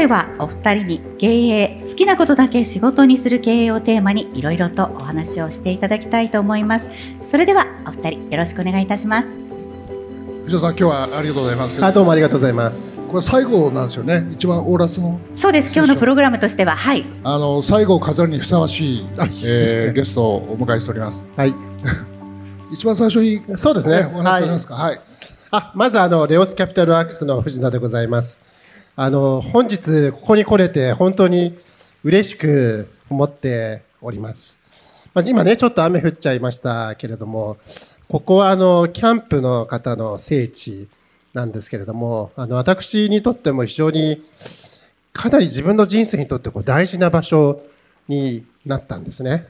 [0.00, 6.90] 回はお二人に経営好きなことだけ仕事にする経営をテーマにいろいろとお話をしていただきたいと思います。
[7.20, 9.38] それではお二人よろしくお願いいたします。
[10.44, 11.84] 藤田さん今日はありがとうございます。
[11.84, 12.96] あどうもありがとうございます。
[12.96, 14.26] これ最後なんですよね。
[14.30, 15.20] 一番オーラスの？
[15.34, 15.76] そうです。
[15.76, 17.04] 今日のプログラムとしてははい。
[17.22, 19.08] あの最後を飾るにふさわしい、
[19.44, 21.30] えー、ゲストをお迎えしております。
[21.36, 21.54] はい。
[22.72, 24.10] 一番最初にそうですね。
[24.14, 24.74] お話しされますか？
[24.76, 25.00] はい、はい、
[25.50, 28.42] あまずあのレオスキャピタルワークスの藤田でございます
[29.02, 31.56] あの本日ここに来れて本当に
[32.04, 35.08] 嬉しく思っております。
[35.14, 37.56] まあ、今ねちょっと雨降っちゃいましたけれども
[38.10, 40.86] ここはあのキャンプの方の聖地
[41.32, 44.22] なんですけれどもあの私にとっても非常に
[45.14, 47.62] かなり自分の人生にとってこう大事な場所
[48.06, 49.46] になったんですね。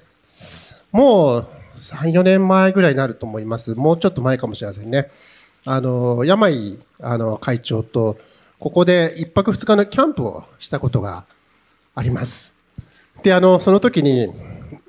[0.92, 3.74] もう3、4年前ぐらいになると思います。
[3.74, 5.10] もうちょっと前かもしれませんね。
[5.64, 8.16] あの、山井あの会長と
[8.60, 11.24] ここで一泊二日のキャンプをしたことが
[11.94, 12.58] あります。
[13.22, 14.28] で、あの、その時に、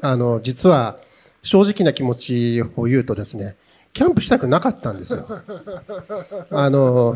[0.02, 0.98] あの、実は
[1.42, 3.56] 正直な気持ちを言うとですね、
[3.94, 5.26] キャンプしたくなかったんですよ。
[6.52, 7.16] あの、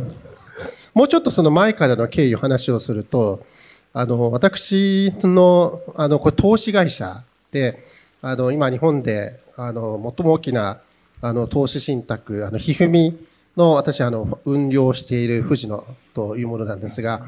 [0.93, 3.45] もうちょっとその前からの経緯を話をすると、
[3.93, 7.79] あの、私の、あの、これ投資会社で、
[8.21, 10.79] あの、今日本で、あの、最も大きな、
[11.21, 13.17] あの、投資信託、あの、ひふみ
[13.57, 17.21] の私あの運用している富士野というものなんですが。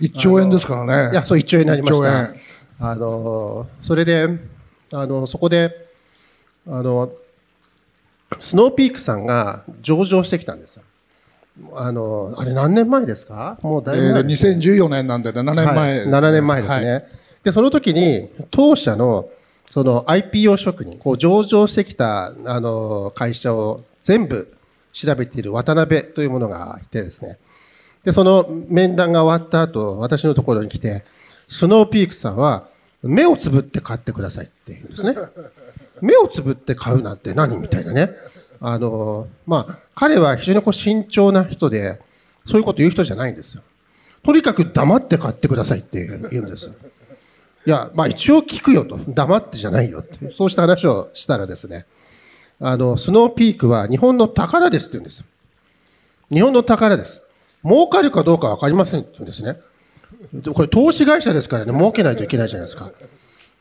[0.00, 1.12] 1兆円ですからね。
[1.12, 2.34] いやそう1兆円になりました。
[2.80, 4.26] あのそれで
[4.92, 5.88] あのそこで
[6.68, 7.12] あの
[8.40, 10.82] スノーピークさんが上場してきたんですよ。
[11.74, 13.58] あのあれ何年前ですか？
[13.62, 17.04] もうだいぶ、えー、2014年なんで7年前、はい、7年前ですね、はい、
[17.44, 19.28] でその時に当社の
[19.66, 24.52] その IPO 職人こう上場してきたあの会社を全部
[24.92, 27.38] 調べている渡辺というものがいてですね。
[28.04, 31.04] で、その面談が終わった後、私のところに来て、
[31.48, 32.66] スノーピークさんは、
[33.02, 35.16] 目をつぶって買ってくださいって言うんですね。
[36.00, 38.10] 目をつぶって買うなんて何みたいなね。
[38.60, 42.00] あの、まあ、彼は非常にこう慎重な人で、
[42.46, 43.62] そういうこと言う人じゃないんですよ。
[44.24, 46.74] とにかく黙って買ってくださいって言うんですよ。
[47.66, 48.98] いや、まあ一応聞くよと。
[49.08, 50.30] 黙ってじゃないよって。
[50.30, 51.86] そうした話をしたらですね。
[52.64, 55.24] あの、スノーピークは日本の宝ですって言うんです。
[56.32, 57.24] 日本の宝です。
[57.64, 59.58] 儲かるかどうかわかりませんって言うんですね。
[60.54, 62.92] これ投資会社ですからね、儲けないといけないじゃないですか。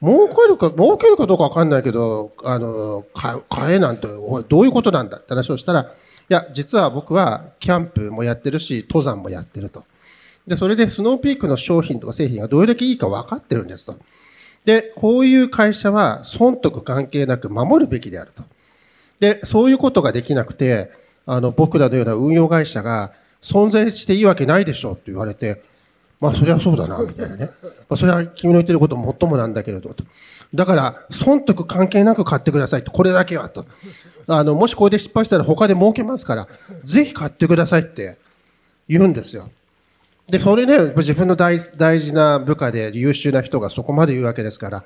[0.03, 3.03] 儲かるか、儲けるかどうかわかんないけど、あの、
[3.49, 4.07] 買えなんて、
[4.47, 5.85] どういうことなんだって話をしたら、い
[6.29, 9.83] や、実は僕はキャンプもやってるし、登山もやってると。
[10.45, 13.95] で、それでスノーピークの商品とか製品がどれだけいいか分かってるんですと。
[14.63, 18.43] で、こういう会社は損得関係なく守るべきであると。
[19.21, 20.89] で、そういうことができなくて、
[21.27, 25.61] あの、僕らのような運用会社が存在していいわけないでしょって言われて、
[26.19, 27.49] まあ、それはそうだな、みたいなね。
[27.61, 30.03] まあ、それは君の言ってることもっともなんだけれど、と。
[30.53, 33.65] だから、損得関係なく買ってくださいと、これだけは、と。
[34.27, 36.47] あの、もしこれで失敗したら他で儲けますから、
[36.83, 38.17] ぜひ買ってくださいって
[38.87, 39.51] 言うんですよ。
[40.27, 44.83] で、それね、自分の大大事な部下で優秀な人がそこまで言うわけですから、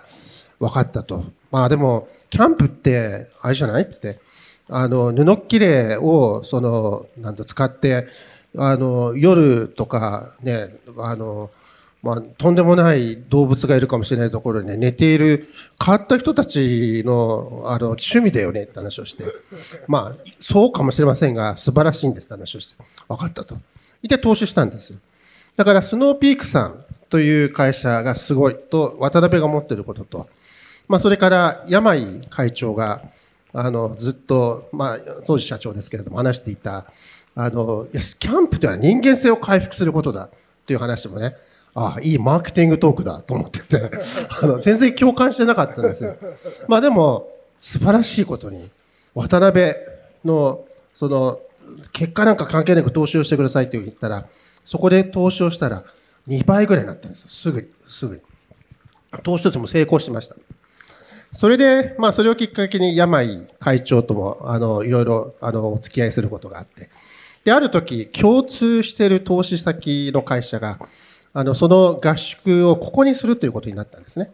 [0.60, 1.24] 分かったと。
[1.52, 4.20] まあでも、キャンプって、あれじゃないって。
[4.70, 8.08] あの、布切れを、その、なんと使って、
[8.58, 11.52] あの、夜とかね、あの、
[12.02, 15.48] まあ、とんでもない動物がいるかもしれないところにね、寝ている
[15.84, 19.24] 変わった人たちの、あの、趣味だよねって話をして、
[19.88, 23.58] まあ、そうかもしれませんが、素晴らしいんですって話をして、分かったと。
[24.04, 24.94] で、投資したんです。
[25.58, 30.30] だから、スノーピークさんという会社がすごいと、渡辺が持っていることと、
[30.88, 33.02] まあ、それから山井会長が、
[33.58, 36.86] あの、ずっと、まあ、当時社長ですけれども話していた、
[37.36, 40.30] あのいや、キャンプというのは人間性を回復することだ
[40.68, 41.36] という話もね、
[41.74, 43.92] ああ、いいマーケティングトークだと思ってて、
[44.42, 46.18] あの、全然共感してなかったんですよ。
[46.68, 47.30] まあでも、
[47.62, 48.70] 素晴らしいことに、
[49.14, 49.74] 渡辺
[50.26, 51.40] の、その、
[51.94, 54.26] 結果なんか関係なく投資をしてくださいって言ったら、
[54.66, 55.84] そこで投資をしたら、
[56.28, 57.28] 2倍ぐらいになったんです。
[57.28, 58.22] すぐ、すぐ。
[59.24, 60.36] 投資としても成功しました。
[61.36, 66.90] それで、まあ、それをきっかけに山井会長とも、あの、いろいろ、あの、お付き合いすることがあって。
[67.44, 70.80] で、ある時、共通している投資先の会社が、
[71.34, 74.32] あの、その合宿をここにするということになったんですね。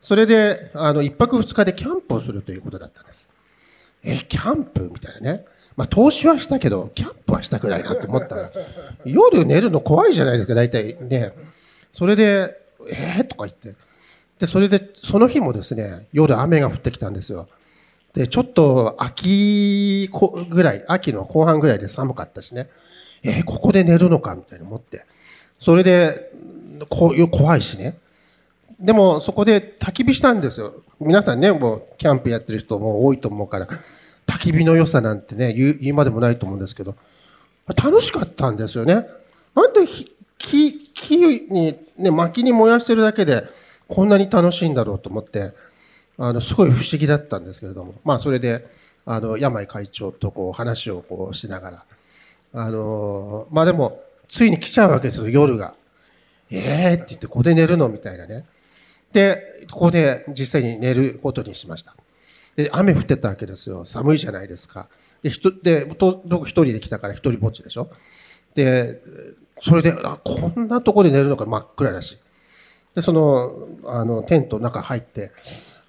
[0.00, 3.28] それで、あの、一泊二日でキャンプをするということだったんです。
[4.04, 5.44] え、キャンプみたいなね。
[5.76, 8.52] まあ、投資はしたけど、キャンプはしたくないなと思った、
[9.04, 11.32] 夜寝るの怖いじゃないですか、大体ね。
[11.92, 12.56] それで、
[12.88, 13.87] えー、とか言って。
[14.38, 17.48] で、それで、その日もですね、夜雨が降ってきたんですよ。
[18.14, 20.08] で、ちょっと秋
[20.48, 22.68] ぐらい、秋の後半ぐらいで寒かったしね、
[23.22, 25.04] えー、ここで寝るのかみたいに思って。
[25.58, 26.30] それで、
[26.88, 27.98] こういう怖いしね。
[28.78, 30.72] でもそこで焚き火したんですよ。
[31.00, 33.66] 皆さんね、もうキャンプやってる人も多いと思うから、
[34.26, 36.94] 焚き火の良さなんてね、言う言うまでもないと思うんですけど、
[37.66, 39.06] 楽しかったんですよね。
[39.54, 39.80] なんで
[40.38, 43.42] 木、木に、ね、薪に燃やしてるだけで
[43.88, 45.52] こんなに楽しいんだろうと思って、
[46.18, 48.66] あの、すごい不思議だったんですけれども、まあそれで、
[49.06, 51.84] あの、山井会長とこう話をこうしながら、
[52.52, 55.74] あの、まあでも、ついに来ちゃうわけですよ、夜が。
[56.50, 58.44] ええー、って言って、ここで寝るのみたいなね。
[59.12, 61.94] で、ここで実際に寝ることにしました。
[62.56, 63.86] で、雨降ってたわけですよ。
[63.86, 64.88] 寒いじゃないですか。
[65.22, 65.86] で、ひと、で、
[66.26, 67.90] 僕一人で来たから一人ぼっちでしょ。
[68.54, 69.00] で、
[69.62, 72.18] それで、あ、こんなとこで寝るのか真っ暗だし。
[72.98, 75.30] で、その、あの、テントの中入って、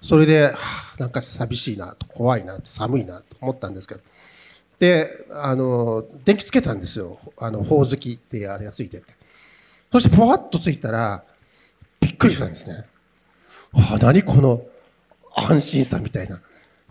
[0.00, 0.52] それで、
[0.96, 4.00] なんか寂しいなと、怖いなと、寒いなと思ったんですけど。
[4.78, 7.18] で、あの、電気つけたんですよ。
[7.36, 9.06] あの、ほおずきってあれがついてて。
[9.90, 11.24] そして、ぽわっとついたら、
[12.00, 12.84] びっくりしたんですね。
[14.00, 14.62] 何この
[15.34, 16.40] 安心さみたいな。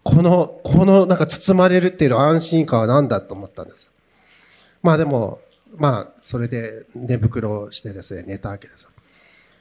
[0.04, 3.90] この、このなんか包まれるっていうの安心感は何だと思ったんです。
[4.84, 5.40] まあでも、
[5.78, 8.90] まあ、それで寝袋をしてですね、寝たわけです。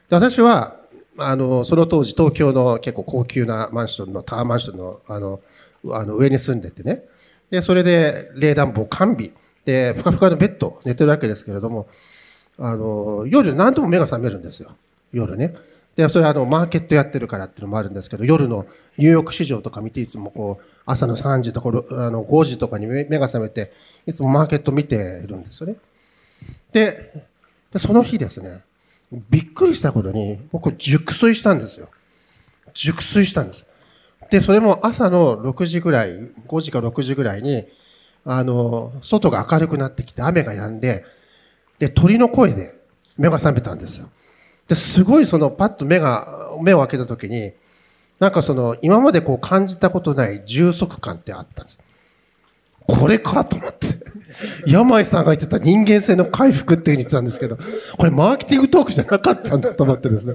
[0.08, 0.76] で私は、
[1.19, 5.40] あの、その当時東京の結構高級なマンションの、タワーマンションの、あの、
[5.90, 7.02] あの上に住んでてね。
[7.50, 9.31] で、それで冷暖房完備。
[9.64, 11.88] で、ふかふかのベッド寝てるわけですけれども、
[12.58, 14.70] あの、夜何度も目が覚めるんですよ。
[15.12, 15.55] 夜ね。
[15.94, 18.66] で、それはあの、マーケットやってるからっていうのもあるんですけど、夜の
[18.96, 23.72] ニューヨーク市場とか見て、いつもこう、朝の3時とか、あの、5時とかに目が覚めて、
[24.06, 24.96] いつもマーケット見て
[25.26, 25.76] るんですよね。
[26.72, 27.22] で
[27.76, 28.62] その日ですね、
[29.12, 31.88] びっくりしたことに、僕、熟睡したんですよ。
[32.75, 33.64] 熟睡したんです。
[34.31, 36.10] で、それも朝の6時ぐらい、
[36.46, 37.64] 5時か6時ぐらいに、
[38.25, 41.05] あの、外が明るくなってきて、雨が止んで、
[41.78, 42.75] で、鳥の声で
[43.16, 44.08] 目が覚めたんですよ。
[44.66, 47.52] で、すごいそのパッと目が、目を開けた時に、
[48.19, 51.81] なんかその今までこう感じたことない充足感ってあったんです。
[52.88, 53.87] これかと思って。
[54.67, 57.58] 山井さんが言ってた人間性の回復って言ってたんですけど、
[57.96, 60.35] これマーケティングトークじゃなかったんだと思ってですね。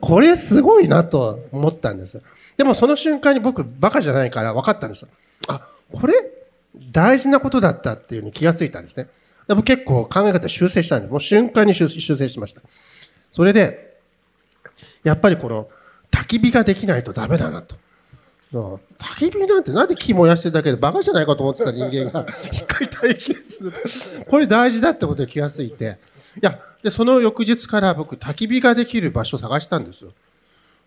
[0.00, 2.20] これすごいなと思ったんです。
[2.56, 5.06] でもその瞬間に僕バカじゃないから分かったんです。
[5.48, 6.14] あ、これ
[6.90, 9.08] 大事なことだったっていうに気がついたんですね。
[9.46, 11.10] でも結構考え方修正したんです。
[11.10, 12.62] もう瞬間に修正しました。
[13.30, 13.92] それで、
[15.04, 15.68] やっぱりこの
[16.10, 17.76] 焚き火ができないとダメだなと。
[18.52, 18.78] 焚
[19.16, 23.72] き火なんてなんで木燃やしてるだけでバカじゃないかと思ってた人間が 一回体験する。
[24.28, 25.98] これ大事だってことに気がついて。
[26.36, 30.12] いや、で、その翌日から僕焚き火ができる場所を探したんですよ。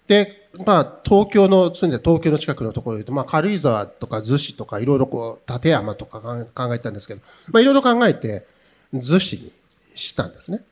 [0.08, 7.22] で、まあ、東京の、住んで東京の近くのところで言うと、まあ、軽井沢とか逗子とか、いろいろこう、立山とか考えたんですけど、
[7.52, 8.46] まあ、いろいろ考えて、
[8.94, 9.52] 逗子に
[9.96, 10.64] したんですね。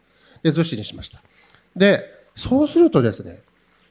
[0.43, 1.21] で、逗子にしました。
[1.75, 3.41] で、そうするとですね、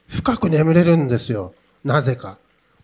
[0.07, 1.53] 深く眠れるんですよ。
[1.83, 2.37] なぜか。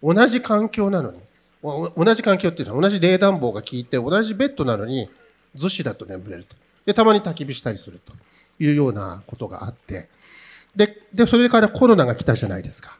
[0.04, 1.19] 同じ環境なのに。
[1.62, 5.10] 同じ環境っていうのは同じ冷暖房が効いて同じベッドなのに
[5.57, 6.56] 逗子だと眠れると。
[6.86, 8.13] で、たまに焚き火したりすると
[8.63, 10.07] いうようなことがあって。
[10.75, 12.98] で、で、それからコロナが来たじゃないですか。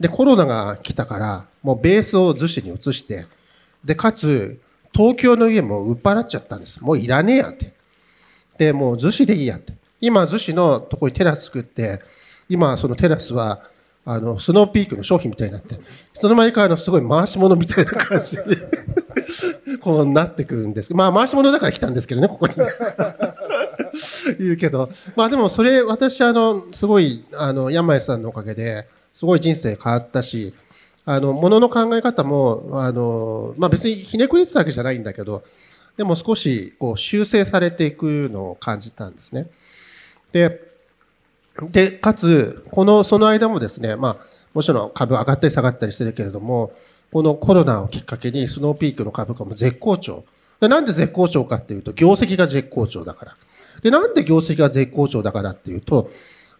[0.00, 3.26] で、コロナが来たから、もうベースを逗子に移して、
[3.84, 4.60] で、かつ、
[4.92, 6.82] 東京の家も売っ払っちゃったんです。
[6.82, 7.74] もういらねえやって。
[8.58, 9.74] で、もう逗子でいいやって。
[10.00, 12.00] 今、逗子のとこにテラス作って、
[12.48, 13.62] 今、そのテラスは、
[14.04, 15.76] あの、スノーピークの商品みたいになって、
[16.12, 18.42] その前からのすごい回し物みたいな感じで
[19.80, 20.94] こうなってくるんです。
[20.94, 22.54] まあ、回し物だから来たんですけどね、ここに
[24.38, 24.90] 言うけど。
[25.16, 30.52] まあでも、それ、私、あの、すごい、あの、山井さんのおかげで、すごい人生変わったし、
[31.04, 35.42] あの、ものの考え方も、あの、まあ別にひねくれてたわけじゃないんだけど、
[35.96, 39.48] でも少し、こう、修正されていくのを感じたんですね。
[40.32, 40.71] で、
[41.70, 44.16] で、かつ、この、その間もですね、まあ、
[44.54, 46.72] もちろん株上がったり下がったりしてるけれども、
[47.12, 50.24] このコロナをきっかけにスノーピークの株価も絶好調。
[50.60, 53.36] でなんで絶好調かっていうと、業績が絶好調だから。
[53.82, 56.10] で、なんで業績が絶好調だからっていうと、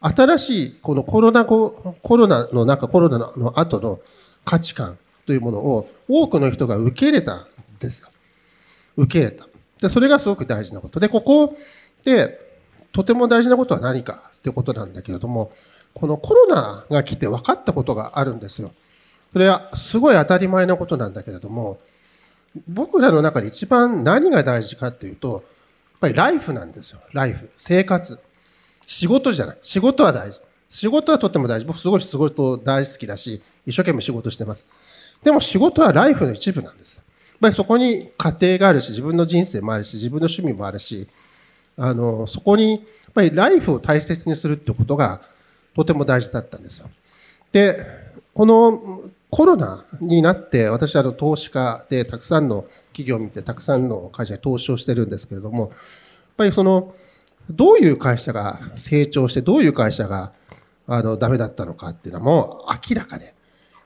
[0.01, 1.71] 新しい、このコロナ後、
[2.03, 4.01] コロナの中、コロナの後の
[4.45, 7.47] 価値観というものを多くの人が受け入れたん
[7.79, 8.09] ですよ。
[8.97, 9.47] 受け入れた。
[9.81, 10.99] で、それがすごく大事なこと。
[10.99, 11.57] で、ここ
[12.05, 12.39] で、
[12.93, 15.53] とても大事なことは何かってことなんだけれども、
[15.95, 18.73] このコロナが来て分かったことがあるんですよ。
[19.33, 21.79] それはすごい当たり前のことなんだけれども、
[22.69, 25.43] 僕らの中で一番何が大事かっていうと、やっ
[26.01, 27.01] ぱりライフなんですよ。
[27.13, 27.51] ライフ。
[27.57, 28.19] 生活。
[28.87, 29.59] 仕事じゃない。
[29.63, 30.43] 仕事は大事。
[30.69, 31.67] 仕事はとっても大事。
[31.67, 34.67] 僕すごい仕事大好きだし、一生懸命仕事してます。
[35.23, 36.97] でも仕事はライフの一部なんです。
[36.97, 37.05] やっ
[37.41, 41.09] ぱりそこに家庭があるし、自分の人生もあるし、自分の趣味もあるし、
[41.77, 42.81] あのそこにやっ
[43.15, 45.21] ぱりライフを大切にするってことが
[45.75, 46.91] とても大事だったんですよ。
[47.53, 47.77] で
[48.35, 55.71] このコロナになって私は投資家でたくさんの企業を見てたくさんの会社に投資をしてるんですけれどもやっ
[56.37, 56.95] ぱりその
[57.51, 60.33] どういう会社が成長してどういう会社が
[60.87, 63.35] あのダメだったのかっていうのはもう明らかでやっ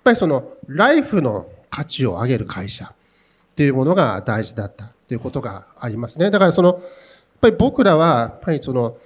[0.03, 2.89] ぱりそのライフの価値を上げる会社っ
[3.55, 6.81] ていうものが大事だったということがありますねだからその
[7.37, 8.97] っぱり僕らはやっぱりその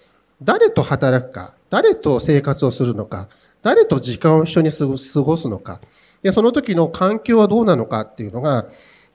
[0.42, 3.28] 誰と働くか誰と生活をするのか
[3.62, 5.80] 誰と時間を一緒に過ごすのか
[6.22, 8.66] で、その時の環境はどうなのかっていうのが、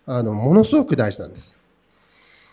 [0.06, 1.60] あの、ものすごく大事なんです。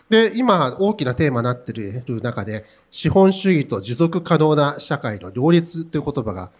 [0.09, 6.51] で、今、大きなテーマになっている中で、資本主義と持続可能な社会の両立という言葉が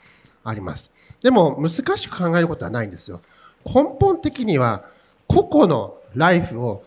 [0.43, 0.93] あります。
[1.21, 3.21] でも、難しく考えることはないんですよ。
[3.65, 4.85] 根本的には、
[5.27, 6.83] 個々のライフを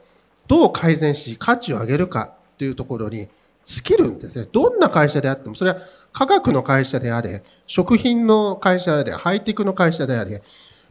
[0.49, 3.29] どう改善し、価値を上げるかというところに
[3.65, 4.49] 尽きるんですね。
[4.53, 5.79] どんな会社であっても、それは
[6.13, 10.43] 科学の会社であれ、食品の会社であれ、ハイテクの会社であれ、やっ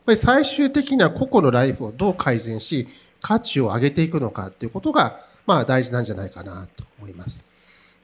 [0.06, 2.88] ぱり最終的には個々のライフをどう改善し、
[3.22, 7.46] 価値を上げていくのかっていうことが、まあ大事なんじゃないかなと思います。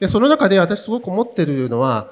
[0.00, 2.08] で、その中で私すごく思ってるのは、やっ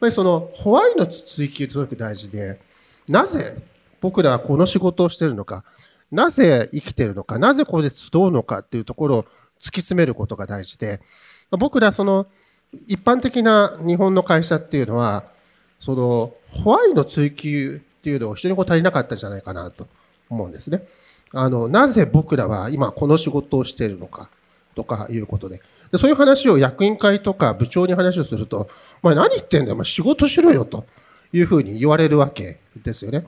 [0.00, 2.60] ぱりそのホワイト追求ってすごく大事で、
[3.08, 3.62] なぜ
[4.00, 5.64] 僕らはこの仕事をしてるのか、
[6.10, 9.24] なぜ生きてるのか、なぜここで集うのかっていうところを
[9.60, 11.00] 突き詰めることが大事で、
[11.50, 12.26] 僕らその
[12.86, 15.24] 一般的な日本の会社っていうのは、
[15.80, 19.86] そのホワイト追求っていうのを非常にこう足りなかったんじゃないかなと
[20.30, 20.86] 思うんですね。
[21.32, 24.30] あの、なぜ僕らは今この仕事をしているのか
[24.74, 25.60] とかいうことで。
[25.90, 28.68] でそういう話を役員会とか部長に話をすると、
[29.02, 30.86] お前何言ってんだよ、お前仕事しろよと
[31.32, 33.26] いうふうに言われるわけですよね。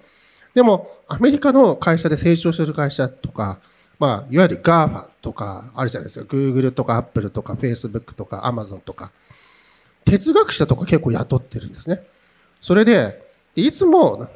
[0.54, 3.58] でも、アメリカの会社で成長してる会社とか、
[3.98, 6.26] まあ、いわゆる GAFA とかあるじゃないですか。
[6.26, 9.10] Google とか Apple とか Facebook とか Amazon とか。
[10.04, 12.02] 哲学者とか結構雇ってるんですね。
[12.60, 13.22] それで、
[13.56, 14.28] いつも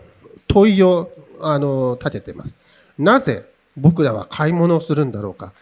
[0.48, 2.56] 問いをあの立ててます。
[2.98, 5.52] なぜ僕らは買い物をするんだろうか。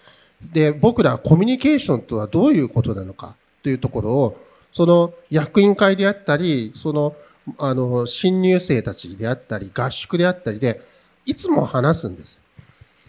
[0.53, 7.15] で、僕らはコミュニケーションとはどういうことなのかというところを、その役員会であったり、その、
[7.59, 10.81] あの、新入生たちであったり、合宿であったりで、
[11.27, 12.41] いつも話すんです。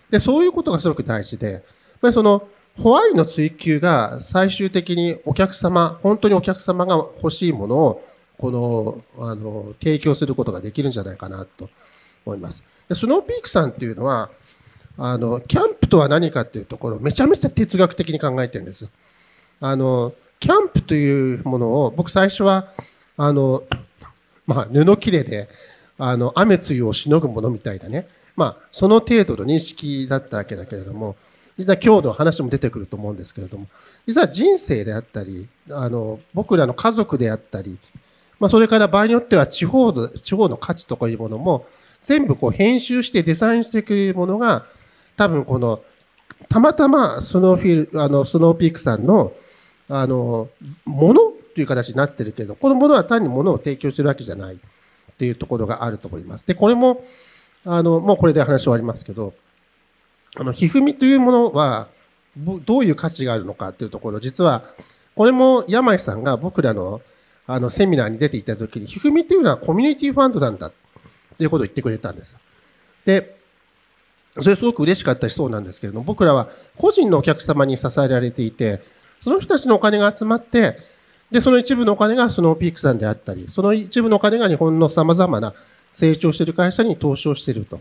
[0.10, 1.62] で、そういうことがすごく大事で、やっ
[2.02, 2.48] ぱりその、
[2.78, 8.04] ホワイの追求が最終的にお客様、本当にお客様が欲しいものを
[8.40, 11.70] この、あの、提供することができるんじゃないかなと
[12.26, 12.64] 思います。
[12.88, 14.30] でスノーピークさんっていうのは、
[14.98, 18.90] あの、キャンプとは何かっていうところをめちゃめちゃ哲学的に考えてるんです。
[19.60, 22.70] あの、キャンプというものを、僕最初は、
[23.18, 23.64] あの、
[24.48, 25.50] まあ、布切れで、
[25.98, 28.08] あの、雨露をしのぐものみたいなね、
[28.40, 31.18] まあ、その程度の認識だったわけだけれども、
[31.58, 33.68] 実は今日の話も出てくると思うんですけれども、
[34.08, 37.78] 実は人生であったり、あの、僕らの家族であったり、
[38.40, 41.66] まあ、それから場合によっては地方の、地方の価値とかいうものも、
[42.00, 44.66] 全部こう編集してデザインしていくものが、
[45.18, 45.82] 多分この、
[46.48, 49.34] たまたまスノーフィール、あの、スノーピークさんの、
[49.90, 50.48] あの、
[50.86, 54.58] ものという形になってるけど、このものは単にものを提供してるわけじゃないっ
[55.18, 56.48] ていうところがあると思います。
[56.48, 57.04] で、これも、
[57.66, 59.34] あの、もうこれで話終わりますけど、
[60.38, 61.90] あの、ひふみというものは、
[62.38, 64.64] どういう価値があるのかっていうところ、実は、
[65.16, 67.02] これも山井さんが僕らの
[67.52, 70.72] あの、セミナーに出ていた時に、ひふみっていうのはコミュニティファンドなんだっ
[71.36, 72.38] ていうことを言ってくれたんです。
[73.06, 73.40] で、
[74.40, 76.48] それすごく嬉しかったしそうなんですけれども、僕らは
[76.78, 78.84] 個人のお客様に支えられていて、
[79.20, 80.78] その人たちのお金が集まって、
[81.32, 85.56] で、その一部のお金がスノーピークさんであったり、その一部のお金が日本の様々な
[85.92, 87.80] 成長している会社に投資をしていると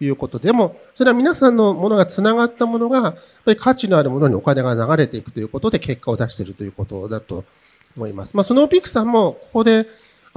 [0.00, 7.44] いうことでも、それは皆さんのものが繋がったものが、やっぱり価値のあるものにお金が流れていくということで結果を出しているということだと
[7.96, 8.36] 思います。
[8.36, 9.86] まあ、スノーピークさんもここで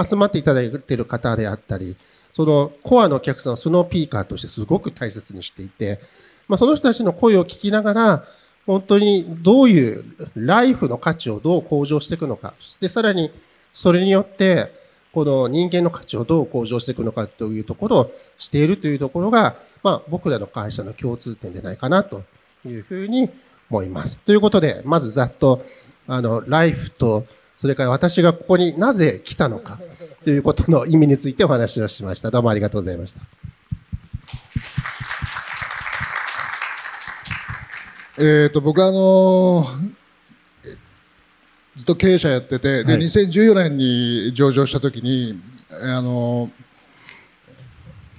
[0.04, 1.96] 集まっていただいている方であったり、
[2.34, 6.00] そのコアのお客さんをスノーピーカーとしてすごく大切にしていて、
[6.48, 8.24] まあ、その人たちの声を聞きながら、
[8.66, 10.04] 本当にどういう
[10.36, 13.32] ライフの価値をどう向上していくのか、そしてさらに
[13.72, 14.85] それによって、
[15.16, 22.24] この人間の価値をどう向上していくのかというところをしているというところが、まあ、僕らの会社の共通点でないかなと
[22.66, 23.30] いうふうに
[23.70, 24.18] 思います。
[24.20, 25.64] ということで、まずざっと、
[26.06, 29.80] あの、ライフとそれから私がここになぜ来たのか
[30.26, 32.30] ということの意味についてお話をしました。
[32.30, 33.22] どうもありがとうございました。
[38.18, 39.96] えっ、と、僕はあのー、
[41.76, 45.40] ずっと経営者やってて、で、はい、2014年に上場したときに、
[45.84, 46.52] あのー、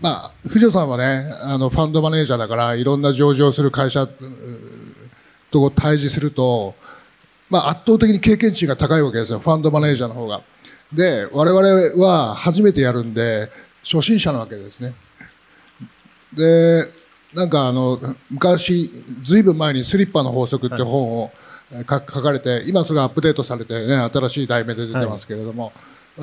[0.02, 4.06] まあ、藤野さんはね、あの、ファンドマネージャーだから、いろんな上場する会社
[5.50, 6.74] と対峙すると、
[7.48, 10.42] まあ、圧倒的に経験値が高いわけですよ、ファンドマネージャーの方が。
[10.92, 13.50] で、我々は初めてやるんで、
[13.82, 14.94] 初心者なわけですね。
[16.34, 16.84] で、
[17.32, 17.98] なんかあの、
[18.30, 18.90] 昔、
[19.22, 21.32] ずいぶん前にスリッパの法則って本を
[21.72, 25.72] 書かれて、今それがアップデートされてね、新しい題名で出てますけれども、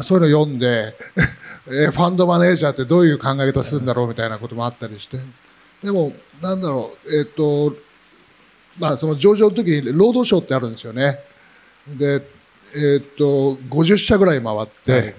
[0.01, 0.95] そういうの読んで、
[1.67, 5.19] えファンドマネージャーってどういう考え方するんだろうみたいなこともあったりして。
[5.83, 7.75] でも、なんだろう、えっ、と、
[8.79, 11.19] まあ、その上場の時に労働省ってあるんですよね。
[11.88, 12.25] で、
[12.75, 15.15] えっ、と、50社ぐらい回って、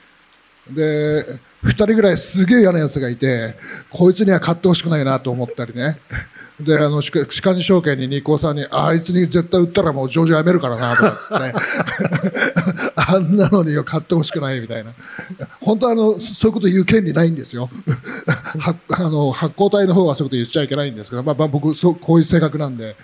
[0.70, 1.24] で、
[1.64, 3.54] 2人ぐらいすげえ嫌なやつがいて、
[3.90, 6.00] こいつには買ってほしくないなと思ったりね。
[6.64, 14.92] で、あの、歯科に証券にニコさんに、あいつに絶対売ったらもう上場やめるからな、とかつって、 あんなのに買ってほしくないみたいな。
[15.60, 17.70] 本当はあの、そういうこと言う権利ないんですよ。
[18.58, 22.96] はあの、発行体の方はそういうこと言っちゃいけないんですけど、まあ、まあ、僕、そう、こういう性格なんで。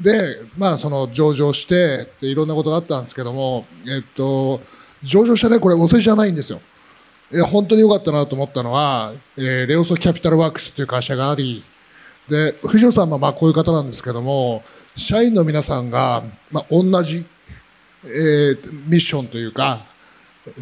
[0.00, 4.60] で、まあ、その、上場して、いろんなことがあったんですけども、えっと、
[5.02, 6.60] 上場してね、これお世辞じゃないんですよ。
[7.32, 11.64] いや、本当に良かったなと思ったのは、えー、レオソキャピタルワークスという会社があり、
[12.28, 14.62] で、藤野さんはまあこういう方なんですけども、
[14.96, 17.24] 社員の皆さんが、まあ、同じ、
[18.04, 19.84] えー、ミッションというか、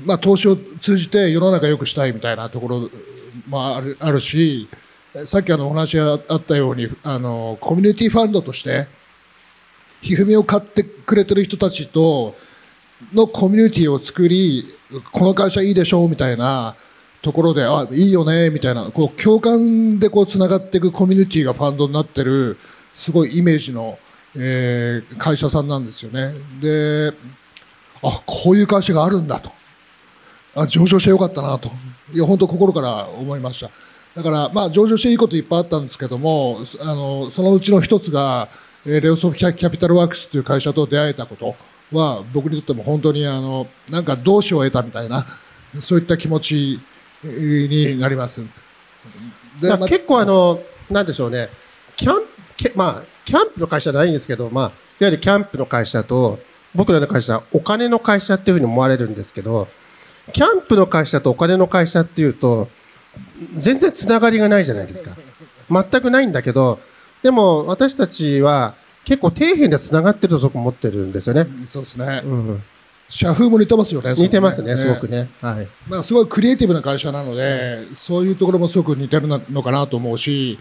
[0.04, 2.90] まあ、投資を通じて世の中良くしたいみたいなところ
[3.48, 4.68] もあるあるし、
[5.26, 8.86] さっきあのお話があったように、あの、コミュニティファンドとして、
[10.00, 12.34] ひふみを買ってくれてる人たちと
[13.12, 14.66] のコミュニティを作り、
[15.12, 16.74] この会社いいでしょうみたいな
[17.24, 22.58] ところで、あ、いいよね、みたいな、こう、共感でこう、繋がっていくコミュニティがファンドになってる、
[22.92, 23.98] すごいイメージの、
[24.36, 26.34] えー、会社さんなんですよね。
[26.60, 27.14] で、
[28.02, 29.50] あ、こういう会社があるんだと。
[30.54, 31.70] あ、上場してよかったなと。
[32.12, 33.70] いや、本当心から思いました。
[34.14, 38.50] だから、まあ、上場していいこといっぱいあったんですけども、あの、そのうちの一つが、
[38.86, 41.56] え、レオソフキャピタルワークスという会社と出会えたこと
[41.96, 45.26] は、僕にとっても本当に、あの、なんか同志を得たみたいな、
[45.80, 46.80] そういった気持ち
[47.24, 48.42] になります。
[49.60, 50.60] で結構あの、
[50.90, 51.48] なんでしょうね、
[51.96, 56.38] キャンプ、まあ、キャンプの会社じゃないんですけど、まあ、いわゆるキャンプの会社と、
[56.74, 59.68] 僕らの会社はお金の会社っていうふうに思われるんですけど、
[60.32, 62.68] キャンプの会社とお金の会社っていうと、
[63.56, 65.12] 全然つながりがないじゃないですか。
[65.70, 66.80] 全くないんだけど、
[67.22, 71.46] でも私たちは結構底辺でつながってると僕思ってるんですよね。
[71.66, 72.22] そうですね。
[72.24, 72.62] うん
[73.16, 74.12] 社風も似てますよね。
[74.16, 75.28] 似てますね、すごくね。
[75.40, 75.68] はい。
[75.88, 80.58] まあ、すごいクリエイティブな会社なので、そういうところもすごく似てるのかなと思うし、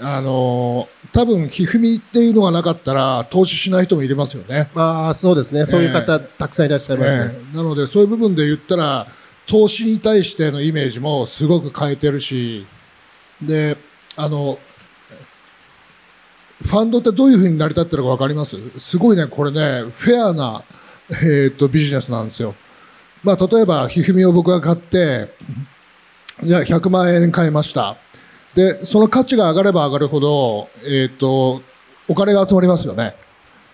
[0.00, 4.68] あの多分ひふみっていうのがなかったら投資しない人もいれますよね。
[4.74, 5.64] ああ、そうですね。
[5.64, 9.06] そういう方、たくさんいらっしゃいますね、えー、なので、そういう部分で言ったら、
[9.46, 12.66] 投資に対してのイメージもすごく変えてるし、
[13.40, 13.78] で、
[14.14, 14.58] あの、
[16.62, 18.58] ファンドってどういうふうに成り立ってるか分かります？
[18.78, 20.62] すごいね、これね、フェアな、
[21.10, 22.54] えー、っとビジネスなんですよ。
[23.24, 25.28] まあ、例えば、ひふみを僕が買って、
[26.42, 27.96] いや、100万円買いました。
[28.54, 31.62] で、その価値が上がれば上がるほど、えー、っと、
[32.06, 33.14] お金が集まりますよね。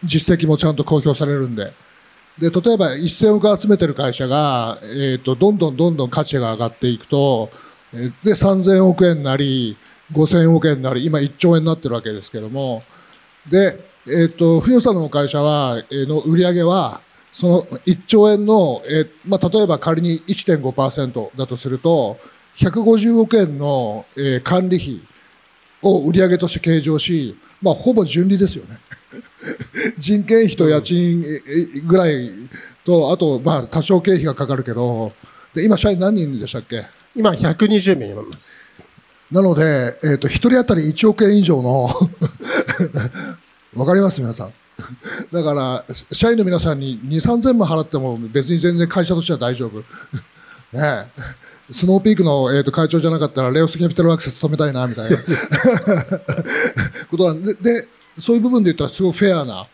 [0.03, 1.73] 実績もちゃんと公表されるんで。
[2.39, 7.51] で、例えば1000億集めてる会社が、えー、と、どんどんどんどん価値が上がっていくと、
[7.93, 9.77] で、3000億円なり、
[10.13, 12.83] 5000億円なり、今1兆円になってるわけですけども、
[13.49, 17.01] で、えっ、と、藤野さんの会社は、えー、の売り上げは、
[17.35, 22.17] その1兆円の、えー、まあ、例えば仮に1.5%だとすると、
[22.59, 25.01] 150億円の、えー、管理費
[25.83, 28.79] を売上として計上し、まあ、ほぼ純利ですよね。
[29.99, 31.25] 人件費と家賃
[31.87, 32.31] ぐらい
[32.85, 35.13] と、あと、まあ、多少経費がかかるけど、
[35.55, 36.85] で今、社員何人でしたっけ？
[37.17, 38.59] 今、120名います。
[39.33, 41.91] なので、えっ、ー、と、一人当たり1億円以上の
[43.75, 44.21] わかります？
[44.21, 44.53] 皆さん。
[45.33, 49.83] だから、社員の皆さんに2、3000万払っても別に全然会社としては大丈夫。
[50.77, 51.09] ね
[51.71, 55.17] スノーピークの、えーと、会長じゃなかったら、レオスキャピタルワークス勤めたいな、みたいな
[57.09, 59.67] ことなんでで、そういう部分で言ったらすごくフェアな、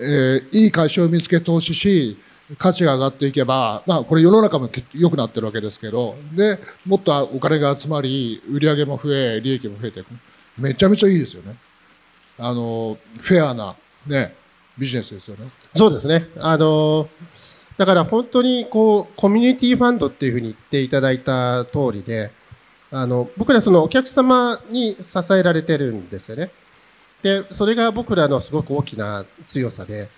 [0.00, 2.18] えー、いい会社を見つけ投資し、
[2.58, 10.08] 価値が上がっていけば、まあ、これ世の中も良くなってるわけですけど、で、もっとお金が集まり、売り上げも増え、利益も増えていく。
[10.58, 11.56] めちゃめちゃいいですよね。
[12.38, 13.76] あの、フェアな、
[14.06, 14.34] ね、
[14.78, 15.48] ビジネスですよね。
[15.74, 16.28] そうですね。
[16.38, 17.08] あの、
[17.76, 22.30] だから本当にこう、コミュニティファンドっていうふうに言っていただいた通りで、
[22.90, 26.50] あの、僕らそのお客様に支えられてるんですよね。
[27.22, 30.08] で、それが僕らのすごく大きな強さで、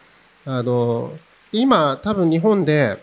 [0.47, 1.13] あの、
[1.53, 3.03] 今多分日本で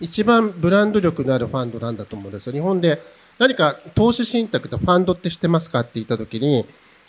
[0.00, 2.52] 一番ブランド力のあるファンドなんだと思うんですよ。
[2.52, 3.00] 日本で
[3.38, 6.66] 何か投資信託とファンドって知ってますかって言った時に、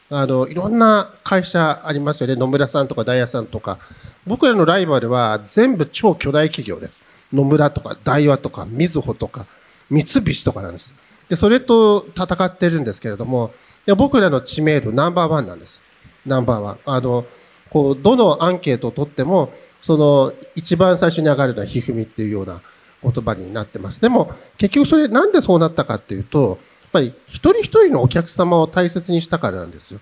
[0.09, 2.35] あの、いろんな会社ありますよね。
[2.35, 3.77] 野村さんとかダイヤさんとか。
[4.25, 7.01] 僕らのライバルは全部超巨大企業です。
[7.33, 9.45] 野村とかダイワとかみずほとか
[9.89, 10.95] 三菱とかなんです。
[11.29, 13.51] で、それと戦ってるんですけれども、
[13.85, 15.81] いや僕らの知名度ナンバーワンなんです。
[16.25, 16.77] ナンバーワン。
[16.85, 17.25] あの、
[17.69, 22.61] こう、どのアンケートを取っても、その、一番最初に上がるのはひふみっていうような
[23.03, 24.01] 言葉になってます。
[24.01, 29.99] でも、結局それなんでそうなったかっていうと、っぱり一人一人のお客様を大切にしたからなんですよ。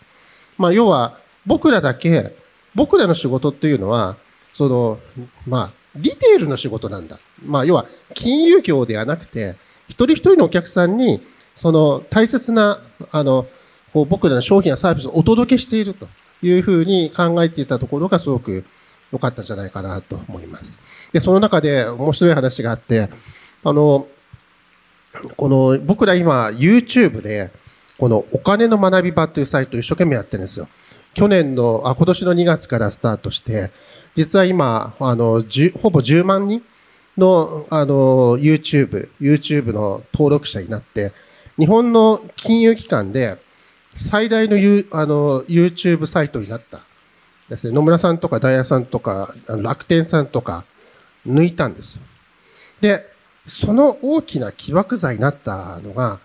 [0.58, 2.36] まあ、要は、僕らだけ、
[2.74, 4.17] 僕らの仕事っていうのは、
[4.54, 5.00] その、
[5.48, 7.19] まあ、リテールの仕事なんだ。
[7.45, 9.56] まあ、要は、金融業ではなくて、
[9.88, 11.21] 一人一人のお客さんに、
[11.54, 12.80] その大切な、
[13.12, 13.48] あの、
[13.93, 16.10] こう僕らの商品やサービスをお届けしていると
[16.41, 18.65] いうふうに考えていたところがすごく
[19.13, 20.80] 良かったんじゃないかなと思います。
[21.13, 23.10] で、その中で面白い話があって、
[23.63, 24.08] あの、
[25.36, 27.51] この僕ら今 YouTube で
[27.97, 30.67] このお金の学び場というサイトを一生懸命やってるんですよ。
[31.13, 33.71] 去年の、あ、今年の2月からスタートして、
[34.15, 35.43] 実は今、あの、
[35.82, 36.62] ほぼ10万人
[37.17, 41.13] の、あの、YouTube、YouTube の登録者になって、
[41.58, 43.38] 日本の金融機関で
[43.89, 44.58] 最大の
[44.91, 46.82] あの YouTube サイトになった
[47.49, 47.73] ですね。
[47.73, 50.65] 野村さんとかダイヤさんとか楽天さんとか
[51.25, 52.01] 抜いたんです。
[52.82, 53.14] で、
[53.45, 56.19] その大きな起爆剤になったのが、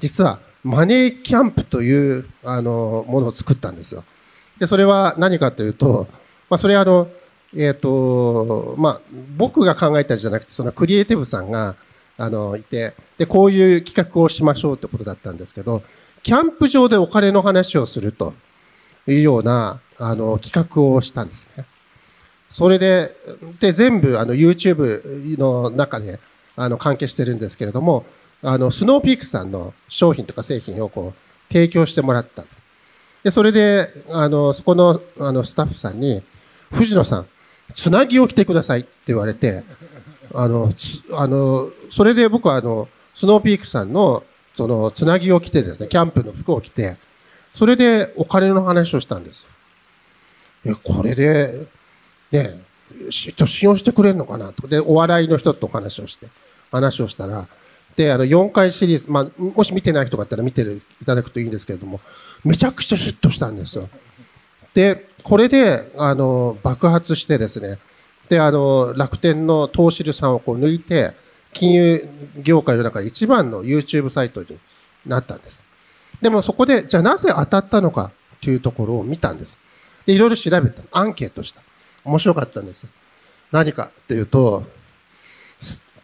[0.00, 4.04] 実はマネーキャンプというあのものを作ったんですよ。
[4.58, 6.06] で、それは何かというと、
[6.48, 7.08] まあ、それあの、
[7.56, 9.00] えっ、ー、と、まあ、
[9.36, 11.76] 僕が考えたんじゃなくて、そのクリエイティブさんが、
[12.16, 15.82] あの、いて、で、こういう企画をしましょうってことだったんですけど、
[16.22, 18.34] キャンプ場でお金の話をすると
[19.08, 21.64] いうような、あの、企画をしたんですね。
[22.50, 23.14] それで、
[23.58, 26.20] で、全部、あの、YouTube の中で、
[26.62, 28.04] あの関係してるんですけれども、
[28.42, 32.62] あのスノーピークさんの商品とか製品をこう提供してもらったんです。
[33.24, 36.22] で、それで、あの、そこのあのスタッフさんに、
[36.72, 37.26] 藤野さん、
[37.74, 39.64] つなぎを着てくださいって言われて、
[40.34, 40.70] あの、
[41.12, 44.22] あの、それで僕はあの、スノーピークさんの、
[44.54, 46.96] その、つなぎを着てですね、キャンプの服を着て、
[47.54, 49.48] それでお金の話をしたんです
[50.64, 50.78] よ。
[50.82, 51.66] これで、
[52.30, 52.60] ね、
[53.10, 54.68] 信用してくれるのかなと。
[54.68, 56.28] で、お笑いの人とお話をして。
[56.70, 57.46] 話をしたら、
[57.96, 62.00] で、あの、4回シリーズ、まあ、もし見てない人があったら見ていただくといいんですけれども、
[62.44, 63.88] めちゃくちゃヒットしたんですよ。
[64.74, 67.78] で、これで、あの、爆発してですね、
[68.28, 71.12] で、あの、楽天の投資流さんをこう抜いて、
[71.52, 74.58] 金融業界の中で一番の YouTube サイトに
[75.04, 75.66] なったんです。
[76.22, 79.60] でもそこで、じゃあなぜ当たったのかというところを見たんです。
[80.06, 80.82] で、いろいろ調べた。
[80.92, 81.60] アンケートした。
[82.04, 82.88] 面白かったんです。
[83.50, 84.64] 何かというと、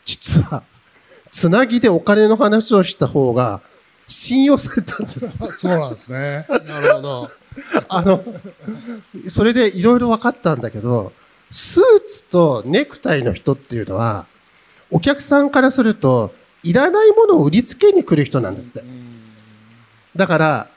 [0.06, 0.62] 実は、
[1.30, 3.60] つなぎでお金の話をした方が
[4.06, 5.38] 信用されたんです。
[5.52, 6.46] そうなんですね。
[6.48, 7.30] なるほど。
[7.88, 8.24] あの、
[9.28, 11.12] それでいろいろ分かったんだけど、
[11.50, 14.26] スーツとネクタイの人っていうのは、
[14.90, 18.82] お客さんからすると、いらないものを売りつけに来る人なんですね。
[20.14, 20.68] だから、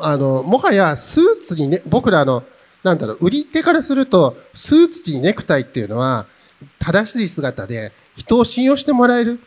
[0.00, 2.44] あの、もはやスーツにね、僕らの、
[2.82, 6.26] なんだろう、売り手からすると、スーツにネクタイっていうのは、
[6.78, 9.40] 正しい姿で、人を信用してもらえる。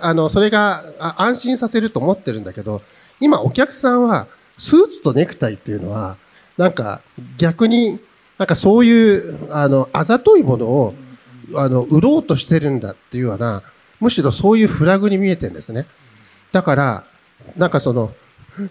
[0.00, 0.84] あの、それが
[1.18, 2.82] 安心させると思ってるんだけど、
[3.20, 4.26] 今お客さんは
[4.58, 6.16] スーツとネクタイっていうのは、
[6.56, 7.00] なんか
[7.36, 8.00] 逆に、
[8.38, 10.94] なんかそういう、あの、あざといものを、
[11.54, 13.62] あの、売ろうとしてるんだっていうような、
[14.00, 15.86] むしろそういうフラグに見えてるんですね。
[16.50, 17.04] だから、
[17.56, 18.12] なんかその、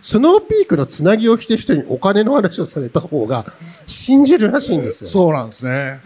[0.01, 3.45] スノーピークのつなぎを着てる人にお金の話をされた方が
[3.87, 5.09] 信じるらしいんですよ。
[5.09, 5.99] そうなんですね。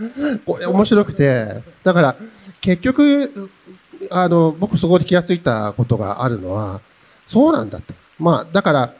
[0.46, 2.16] これ面白くて、だから
[2.62, 3.50] 結局、
[4.10, 6.82] あの、僕そこで気がついたことがあるのは、
[7.28, 7.94] そうなんだと。
[8.20, 8.94] まあ、だから、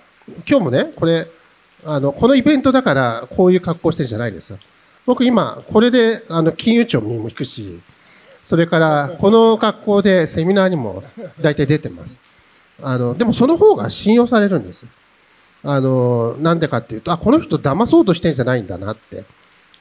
[0.48, 1.28] 今日もね、これ、
[1.86, 4.60] あの、このイベントだからこういう格好してるんじゃないですよ。
[5.06, 7.80] 僕今、これで、あの、金融庁にも行くし、
[8.44, 11.04] それから、この格好でセミナーにも
[11.42, 12.22] 大体出てます。
[12.82, 14.86] あの、でもその方が信用されるんです。
[15.64, 19.26] あの、なんでかっていうと、あ、この人騙そうとしてんじゃないんだなって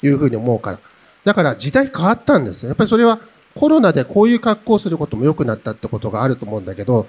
[0.02, 0.78] いうふうに思うから。
[1.24, 2.66] だから時代変わったんです。
[2.66, 3.18] やっぱりそれは
[3.54, 7.07] コロナでこういう格好をすることも良くなったってことがあると思うんだけど、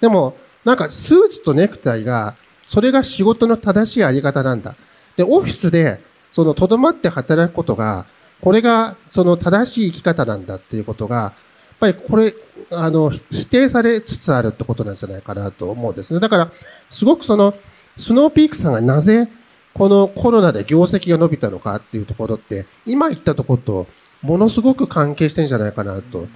[0.00, 4.74] でも、なんかスーツとネクタイが、それが仕事の正しいあり方なんだ。
[5.16, 8.06] で、オフィスで、その、とどまって働くことが、
[8.40, 11.32] これが、その正しい生き方なんだっていうことが、やっ
[11.80, 12.34] ぱりこれ、
[12.70, 16.20] あの、否定されつつあるってことなんじゃないかなと思うんですね。
[16.20, 16.50] だから、
[16.90, 17.54] すごくその、
[17.96, 19.28] スノーピークさんがなぜ、
[19.74, 23.86] このコロナで業績が伸びたのかっていうところって、今言ったところと
[24.22, 26.26] ものすごく関係してるんじゃないかなと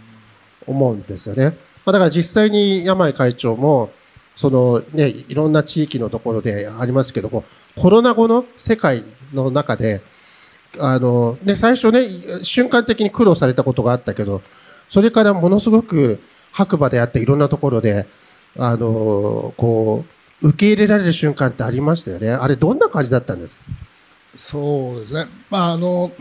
[0.67, 1.57] 思うんですよね。
[1.85, 3.91] まあ、だから実際に山井会長も、
[4.37, 7.45] そのね、いろんな地域のところでありますけども、
[7.77, 10.03] コロナ後の世界の中で、
[10.79, 12.09] あの、ね、最初ね、
[12.43, 14.41] 瞬間的に苦労されたことがあったけど、
[14.93, 16.21] それからものすごく
[16.53, 18.07] 白馬であっていろんなところで、
[18.59, 20.05] あの、こ
[20.43, 22.31] う、受け入れられる瞬間ってありましたよね。
[22.31, 23.63] あれどんな感じだったんですか？
[24.35, 25.29] そうですね。
[25.49, 26.13] まあ、あの、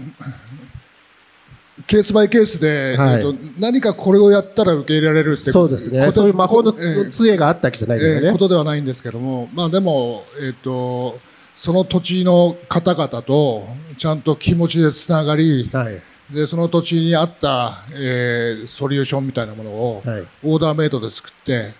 [1.86, 6.10] ケースバイケースで、はいえっと何かこれをやったら受け入れられるってそうですね。
[6.14, 8.28] そういう魔法のええ杖があったわけじゃないですよね。
[8.28, 11.20] えーことではないんですけども、まあでも、えっ、と、
[11.56, 16.02] その土地の方々とちゃんと気持ちでつながり、はい。
[16.34, 21.74] で、その土地に合った、えーソリューションみたいなものをはいオーダーメイドで作って、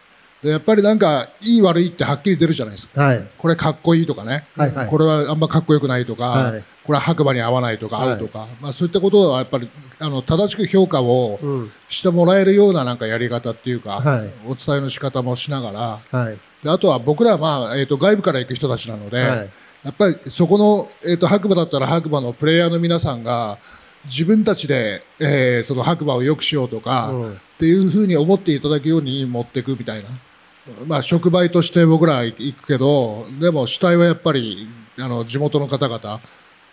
[0.44, 3.04] で、やっぱりなんか、いい悪いってはっきり出るじゃないですか。
[3.04, 3.28] はい。
[3.38, 11.72] これかっこいいとかね、はいはいこれはあんまかっこよくないとか、はいこれは白馬に合わないとか、はい合うとか、まあそういったことはやっぱり、あの、正しく評価をうん。
[11.88, 16.38] してもらえるようななんかやり方っていうか、はいお伝えの仕方もしながら、はい。
[16.64, 19.50] であとは僕らは、まあえー、と外部から行く人たちなので、はい
[19.84, 23.58] やっぱりそこの、えー、と白馬だったら白馬のプレイヤーの皆さんが
[24.06, 27.34] 自分たちで、えーその白馬を良くしようとか、うん。
[27.34, 30.10] っていうふうに思っていただくように持っていくみたいな、
[30.88, 36.20] まあ、触媒として僕らは行くけどでも主体はやっぱりあの地元の方々っ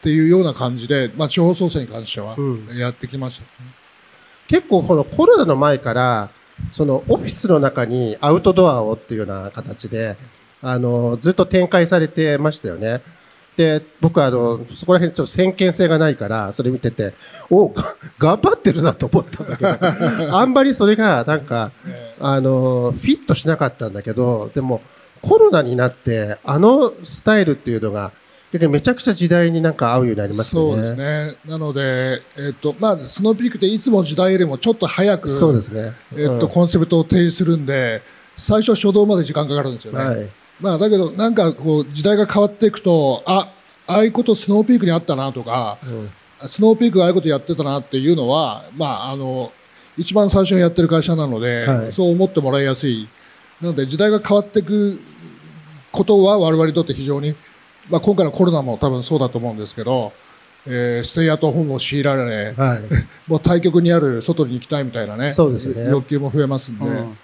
[0.02, 2.68] ていうような感じで、まあ、地方創生に関してはうん。
[2.74, 3.46] やってきました、
[4.48, 6.30] 結構このコロナの前から、
[6.72, 10.16] そのオフィスの中にアウトドアをっていうような形で、
[10.62, 13.02] あの、ずっと展開されてましたよね。
[13.58, 17.12] で、僕はあの、そこら辺ちょっと先見性がないから、それ見てて、
[17.50, 21.72] おが頑張ってるなと思ったんだけど、 あんまりそれがなんか、
[22.20, 24.80] あの、フィットしなかったんだけど、でも
[25.22, 28.12] コロナになって、あのスタイルっていうのが、
[28.52, 30.76] めちゃくちゃ時代になんか合うようになりますよね。
[30.76, 31.36] そうですね。
[31.44, 35.90] なので、えっとまあ、スノーピークっていつも時代よりもちょっと早くそうですね。
[36.12, 36.48] えっとうん。
[36.48, 38.02] コンセプトを提示するんで
[38.36, 43.52] 最初初動まで時間かかるんですよね、はいまあ、だけどなんかこう時代が変わっていくとあ
[43.86, 45.78] ああいうことスノーピークにあったなとか、
[46.40, 49.50] スノーピークがああいうことやってたなっていうのは、まあ、あの
[49.96, 51.92] 一番最初にやってる会社なので、はい。
[51.92, 53.08] そう思ってもらいやすい。
[53.60, 55.00] なので時代が変わっていく
[55.90, 57.34] ことは我々にとって非常に、
[57.90, 60.12] まあ、今回のコロナも多分そうだと思うんですけど、
[60.66, 62.82] えーステイアットホームを強いられ、はい。
[63.26, 65.90] もう対極にある外に行きたいみたいなねそうですね。
[65.90, 67.18] 欲求も増えますんで、うん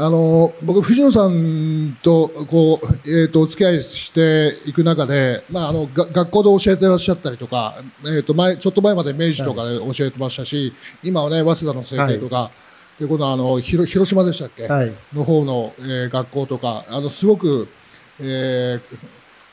[0.00, 12.52] あの僕、藤野さんとこう、えー、とお付き合いしていく中で、まあ、あのが学校で教えてらっしゃったりとか、えー、と前ちょっと前まで明治とかで教えてましたし、今はね早稲田の成形とか、
[13.00, 14.92] でこのあの広広島でしたっけ、はい。
[15.12, 17.68] の方の、えー学校とかあのすごく、
[18.20, 18.98] えー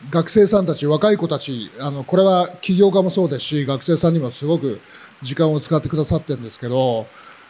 [0.10, 4.80] 学生さんたち若い子たちあのこれは起業家もそうですし学生さんにもすごく
[5.22, 7.08] 時間を使ってくださってるんですけど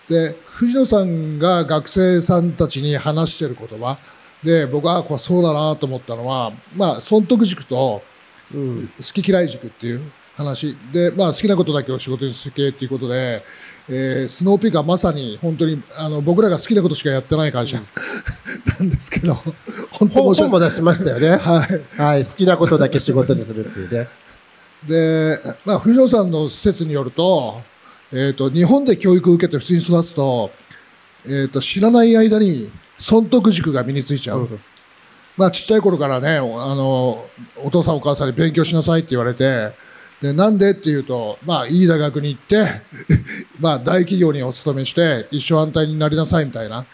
[0.09, 3.97] で藤野さんが学生さんたちに話してる言葉
[4.43, 8.03] で僕はこれそうだなと思ったのは、まあ、損得軸と
[8.53, 8.87] うん。
[8.87, 10.01] 好き嫌い軸っていう
[10.35, 13.41] 話で、まあ、好きなことだけを仕事にする系っていうことで、
[13.87, 17.79] えースノーピークはまさに本当にあの僕らが好きなことしかやってない会社
[18.79, 19.35] なんですけど
[19.91, 21.29] 本当本も出しましたよね。
[21.37, 22.25] はいはい。
[22.25, 24.07] 好きなことだけ仕事にするっていうね。
[24.87, 27.61] で、まあ、藤野さんの施設によると,、
[28.17, 30.49] えー、と日本で教育を受けて普通に育つと,、
[31.25, 34.59] えー、と知らない間に損得軸が身についちゃう、うん。
[35.35, 37.25] まあ、ちっちゃい頃からねおあの
[37.61, 39.71] お父さんお母さんに勉強しなさいって言われて
[40.21, 42.65] でなんでっていうと、まあ、いい大学に行って
[43.59, 46.85] まあ大企業にお勤めして一生安泰になりなさいみたいな。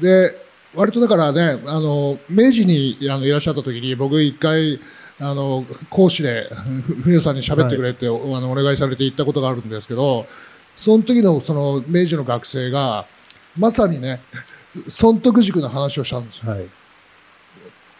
[0.00, 4.80] で割とだからねあの明治にあのいらっしゃった時に僕一回
[5.20, 6.48] あの講師で
[6.86, 10.26] ふ藤野さんに喋ってくれって、おあのお願いされて行ったことがあるんですけど
[10.76, 13.04] その時のその明治の学生が
[13.56, 14.20] まさにね
[14.86, 16.52] 損得軸の話をしたんですよ。
[16.52, 16.64] はい。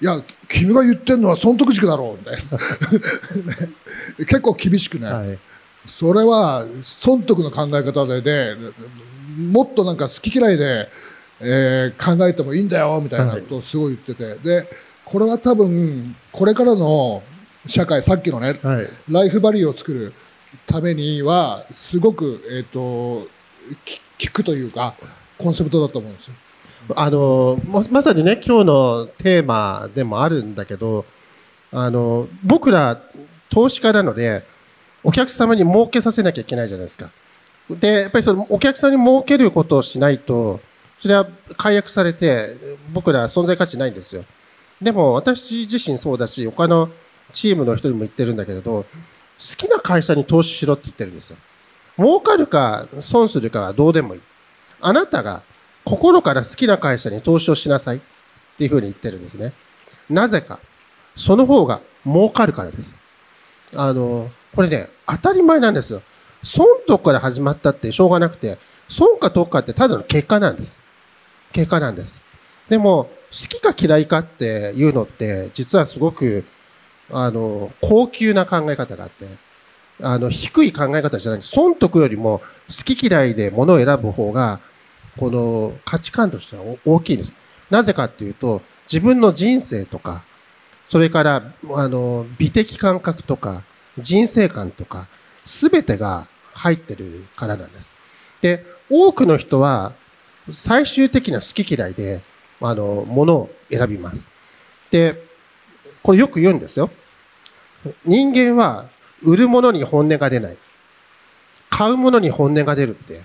[0.01, 2.59] いや君が言ってるのは損得軸だろうみたいな
[4.25, 5.39] 結構厳しくね、はい。
[5.85, 8.57] それは損得の考え方でで
[9.37, 10.89] もっとなんか好き嫌いで、
[11.41, 14.69] えー考えてもいいんだよみたいなことをすごい言ってて、で
[15.11, 17.23] これは多分これからの
[17.67, 18.87] 社会さっきのね、はい。
[19.09, 20.13] ライフバリューを作る
[20.67, 23.29] ためにはすごく、えー、と
[23.85, 24.95] き聞くというか
[25.39, 26.35] コンセプトだと思うんですよ。
[26.97, 31.05] あの、ままさにね、今日のテーマでもあるんだけど、
[31.73, 33.01] あの、僕ら
[33.51, 34.45] 投資家なので、
[35.03, 37.11] お客様に儲けさせなきゃいけないじゃないですか。
[37.71, 40.61] で、やっぱりそのお客さんに儲けることをしないと、
[40.99, 42.57] それは解約されて、
[42.93, 44.25] 僕ら存在価値ないんですよ。
[44.81, 46.89] でも私自身そうだし、他の
[47.33, 48.87] チームの人にも言ってるんだけれど、好
[49.57, 51.37] きな会社に投資しろって言ってるんですよ。
[51.97, 54.21] 儲かるか損するかはどうでもいい。
[54.81, 55.43] あなたが
[55.85, 58.01] 心から好きな会社に投資をしなさいっ
[58.57, 59.53] ていうふうに言ってるんですね。
[60.11, 60.61] なぜか。
[61.17, 63.03] その方が儲かるからです。
[63.75, 66.01] あの、これね、当たり前なんですよ。
[66.43, 70.83] 損得から始まったってしょうがなくて、損か得かってただの結果なんです。
[71.53, 72.23] 結果なんです。
[72.69, 76.45] でも、好きか嫌いかっていうのって、実はすごく、
[77.11, 79.27] あの、高級な考え方があって、
[80.03, 81.43] あの、低い考え方じゃない。
[81.43, 84.61] 損得よりも好き嫌いで物を選ぶ方が、
[85.17, 87.35] この価値観としては大きいです。
[87.71, 90.23] なぜかっていうと、自分の人生とか、
[90.89, 91.43] それから、
[91.75, 93.63] あの、美的感覚とか、
[93.99, 95.07] 人生観とか、
[95.45, 97.95] すべてが入ってるからなんです。
[98.41, 99.93] で、多くの人は、
[100.51, 102.23] 最終的な好き嫌いで、
[102.61, 104.29] あの、ものを選びます。
[104.91, 105.23] で、
[106.03, 106.91] これよく言うんですよ。
[108.05, 108.89] 人間は、
[109.23, 110.57] 売るものに本音が出ない。
[111.71, 113.21] 買うものに本音が出るって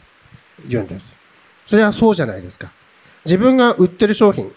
[0.68, 1.20] 言うんです。
[1.66, 2.72] それはそうじゃないですか。
[3.26, 4.52] 自分が売ってる商品、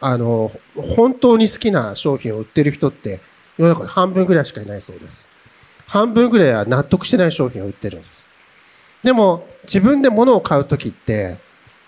[0.00, 3.20] あの、本当に好きな商品を売ってる人って、
[3.58, 5.30] 世の中に半分ぐらいしかいないそうです。
[5.86, 8.28] 半分ぐらいは納得してない商品を売ってるんです。
[9.02, 11.38] でも、自分で物を買うときって、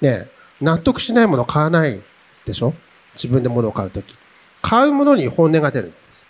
[0.01, 0.29] ね、
[0.61, 2.01] 納得しないもの買わない
[2.45, 2.75] でしょ？
[3.15, 4.15] 自分で物を買うとき。
[4.63, 6.27] 買うものに本音が出るんです。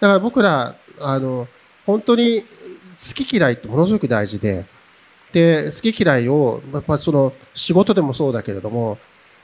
[0.00, 1.48] だから僕ら、あの、
[1.86, 2.46] 本当に好
[3.14, 4.66] き嫌いってものすごく大事で、
[5.32, 8.98] で、好き嫌いを、やっぱその仕事でもそうだけれども、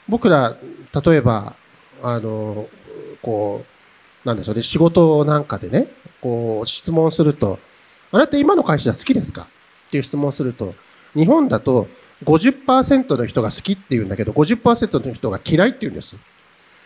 [0.09, 0.57] 僕ら、
[1.05, 1.55] 例えば、
[2.03, 2.69] あの、
[3.23, 3.65] こ
[4.25, 5.89] う、なんでしょうね、仕事なんかでね、
[6.21, 7.59] こう、質問すると、
[8.13, 9.47] あなた今の会社好きですか？
[9.87, 10.75] っていう質問すると、
[11.15, 11.89] 日本だと
[12.25, 16.17] 50%の人が好きって言うんだけど、50%の人が嫌いって言うんです。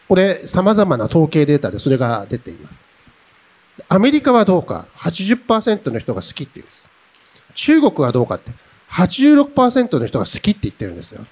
[0.08, 2.82] これ、様々な統計データでそれが出ています。
[3.88, 6.90] アメリカはどうか、80%の人が好きって言うんです。
[7.54, 8.50] 中国はどうかって、
[8.90, 11.24] 86%の人が好きって言ってるんですよ。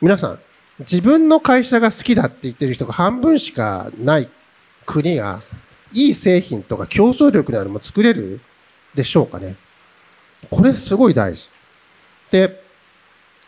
[0.00, 0.38] 皆さん、
[0.80, 4.28] 自分の会社が好きだって言ってる人が半分しかない
[4.84, 5.40] 国が、
[5.92, 8.40] いい製品とか競争力のあるもの作れる
[8.94, 9.56] でしょうかね。
[10.50, 11.48] これすごい大事。
[12.30, 12.65] で、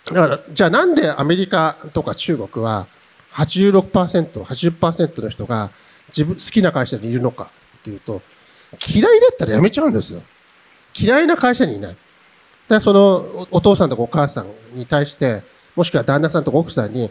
[0.08, 2.86] だから、じゃあなんでアメリカとか中国は
[3.32, 5.70] 86%、80%の人が
[6.08, 8.22] 自分好きな会社にいるのかっていうと、
[8.94, 10.22] 嫌いだったら辞めちゃうんですよ。
[10.98, 11.92] 嫌いな会社にいない。
[11.92, 12.00] だか
[12.68, 15.42] らそのお父さんとかお母さんに対して、
[15.76, 17.10] もしくは旦那さんとか奥さんに、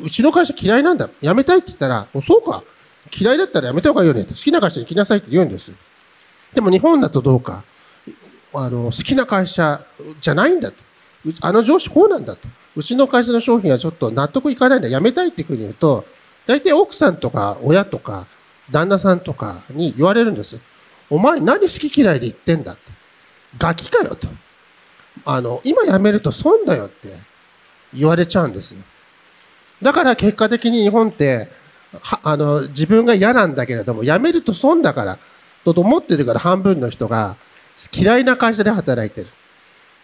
[0.00, 1.08] うちの会社嫌いなんだ。
[1.22, 2.62] 辞めたいって言ったら、そうか。
[3.16, 4.24] 嫌いだったら辞めた方がいいよね。
[4.24, 5.72] 好きな会社行きなさいって言うんです。
[6.54, 7.64] でも日本だとどうか。
[8.54, 9.82] あの、好きな会社
[10.20, 10.76] じゃないんだと。
[11.40, 12.48] あの上司こうなんだと。
[12.76, 14.88] うちの会社の商品はちょっと納得いかないんだ。
[14.88, 16.04] 辞めたいっていうふうに言うと、
[16.46, 18.26] 大体奥さんとか親とか
[18.70, 20.60] 旦那さんとかに言われるんです。
[21.10, 22.92] お前何好き嫌いで言ってんだって。
[23.58, 24.28] ガキかよと。
[25.24, 27.16] あの、今辞めると損だよって
[27.92, 28.80] 言われちゃうんですよ。
[29.82, 31.48] だから結果的に日本って、
[32.00, 35.18] はあの、自分が嫌なんだけれども、辞めると損だから、
[35.64, 37.36] と思ってるから半分の人が
[37.92, 39.28] 嫌いな会社で働いてる。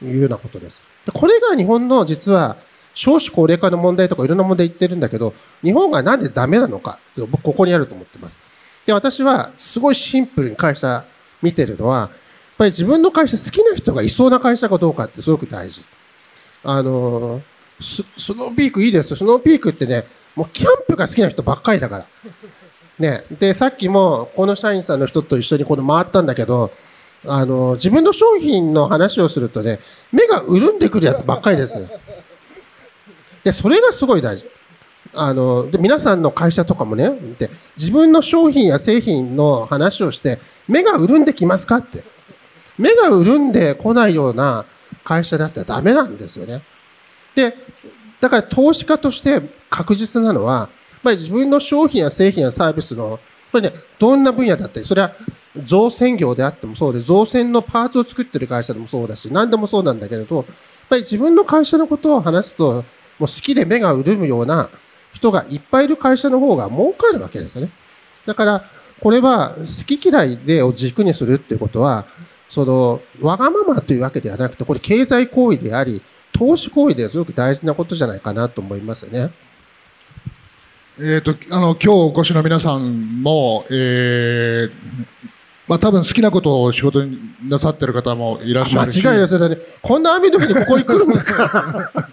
[0.03, 0.83] いうようなことです。
[1.12, 2.56] これが日本の実は
[2.94, 8.40] 少子高齢化の問題とかいろんな問題言ってるんだけど、日本がなんでダメなのかって僕ここにあると思ってます。
[8.86, 11.04] で、私はすごいシンプルに会社
[11.42, 12.10] 見てるのは、やっ
[12.58, 15.84] ぱり自分の会社好きな人がいそうな会社かどうかってすごく大事。
[16.62, 17.42] あの、
[17.80, 19.16] ススノーピークいいですよ。
[19.16, 22.06] スノーピークってね、もうキャンプが好きな人ばっかりだから。
[22.98, 23.24] ね。
[23.30, 26.70] で、さっきもこの社員さんの人と一緒にこの回ったんだけど、
[27.26, 29.80] あの、自分の商品の話をするとね、
[30.12, 31.88] 目が潤んでくるやつばっかりです。
[33.42, 34.48] で、それがすごい大事。
[35.14, 42.04] あの、で、皆さんの会社とかもね、で自分の商品や製品の話をして、目が潤んできますかって。
[42.78, 44.64] 目が潤んでこないような
[45.04, 46.62] 会社だったらダメなんですよね。
[47.34, 47.56] で、
[48.20, 50.68] だから投資家として確実なのは、やっ
[51.02, 53.18] ぱり自分の商品や製品やサービスの、やっ
[53.52, 55.12] ぱりね、どんな分野だったり、それは
[55.62, 60.44] 造船業であってもそうで、造船のパーツを作ってる会社でもそうだし、何でもそうなんだけれど、やっ
[60.88, 62.84] ぱり自分の会社のことを話すと、もう
[63.20, 64.68] 好きで目が潤むような
[65.12, 67.70] 人がいっぱいいる会社の方が儲かるわけですよね。
[68.26, 68.64] だから、
[69.00, 72.07] これは好き嫌いでを軸にするっていうことは、
[72.48, 76.02] その、わがままというわけではなくて、これ経済行為であり、
[76.32, 79.32] 投資行為ですごく大事なことじゃないかなと思いますよね。
[81.00, 84.70] えっ、と、あの、今日お越しの皆さんも、えー、
[85.66, 88.96] まあ多分好きなことを仕事になさってる方もいらっしゃ間るし。
[88.96, 89.58] 違いですよね。
[89.80, 92.08] こんな雨の日にここに来るんだから。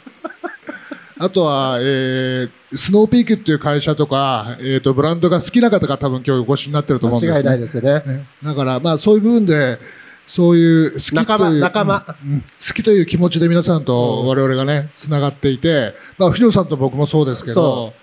[1.23, 8.03] あとは、えー、スノーピークっていう会社とか、えっ、と、ブランドが好きな方が多分今日お越しになってると思うんです、間違いないですよね。
[8.11, 9.77] ねだから、まあそういう部分で、
[10.25, 17.93] そういう好きという仲間仲間うんうん好きという気持ちで皆さんと我々がね、つながっていて、まあ藤野さんと僕もそうですけど、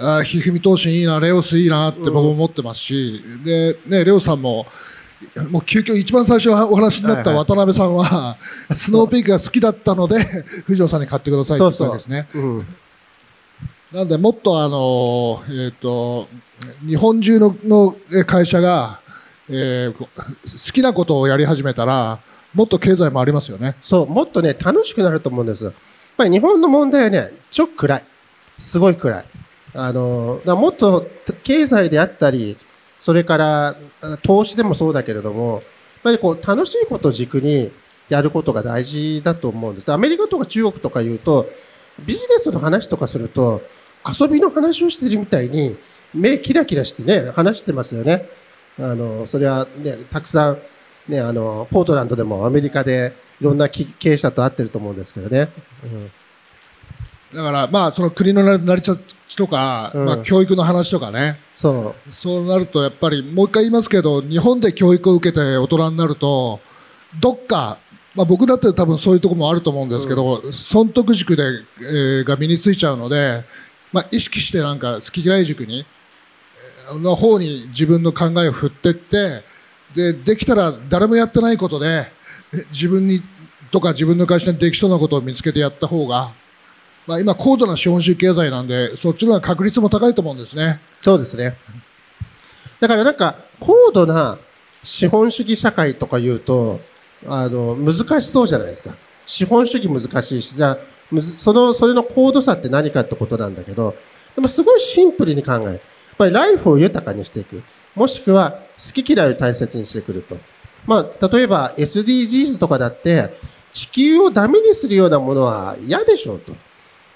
[0.00, 4.66] あひふみ投手いいな、レオスいいなって僕も思ってますし、で、ね、レオさんも、
[5.50, 8.38] もう究極一番最初お話になった渡辺さんは、
[8.72, 10.24] スノーピークが好きだったので、
[10.66, 12.28] 藤野さんに買ってくださいって言ったわけですね。
[12.34, 12.66] うん。
[13.92, 16.28] なんで、もっとあの、えっ、と、
[16.86, 19.00] 日本中ののえ会社が、
[19.50, 22.20] えーこ好きなことをやり始めたら、
[22.54, 23.76] もっと経済もありますよね。
[23.82, 25.64] そう、もっとね、楽しくなると思うんです。
[25.64, 25.74] やっ
[26.16, 28.04] ぱり日本の問題はね、ちょっと暗い。
[28.58, 29.24] すごい暗い。
[29.74, 31.06] あの、だもっと
[31.42, 32.56] 経済であったり、
[32.98, 33.76] それから
[34.22, 35.62] 投資でもそうだけれども、やっ
[36.02, 37.70] ぱりこう楽しいことを軸に
[38.08, 39.92] やることが大事だと思うんです。
[39.92, 41.48] アメリカとか中国とか言うと、
[42.04, 43.62] ビジネスの話とかすると、
[44.20, 45.76] 遊びの話をしてるみたいに、
[46.12, 48.28] 目キラキラしてね、話してますよね。
[48.78, 50.58] あの、それはね、たくさん、
[51.08, 55.48] ね、あの、ポートランドでもアメリカでいろんな経営者と会ってると思うんですけどね。
[57.34, 60.04] だから、まあ、その国の成り立ちとか、うん。
[60.06, 66.60] まあ、教育の話とかね、そそうなると、やっぱり、もう一回言いますけど、日本で教育を受けて大人になると、
[67.20, 67.78] どっか、
[68.14, 71.42] まあ、僕だって多分そういうところもあると思うんですけど、損得軸で、
[71.80, 73.44] えーが身についちゃうので、
[73.92, 79.42] まあ、意識してなんか好き嫌い軸に、えーの方に自分の考えを振ってって、
[79.94, 82.10] で、できたら誰もやってないことで、
[82.52, 83.22] え自分に、
[83.70, 86.32] とか自分の会社にできそうなことを見つけてやった方が、
[87.06, 90.80] まあ、今高度な資本主義経済なんで、そっちの方が確率も高いと思うんですね。
[91.00, 91.56] そうですね。
[92.78, 94.38] だからなんか、高度な
[94.82, 96.80] 資本主義社会とか言うと、
[97.26, 98.94] あの、難しそうじゃないですか。
[99.26, 100.78] 資本主義難しいし、じゃあ、
[101.20, 103.94] その、それの高度差って何かってことなんだけど、
[104.34, 105.64] でもすごいシンプルに考える。
[105.64, 105.80] やっ
[106.16, 107.62] ぱりライフを豊かにしていく。
[107.94, 110.38] もしくは、好き嫌いを大切にしてくると。
[110.86, 113.34] まあ、例えば SDGs とかだって、
[113.72, 116.52] 地球をダメにするようなものは嫌でしょうと。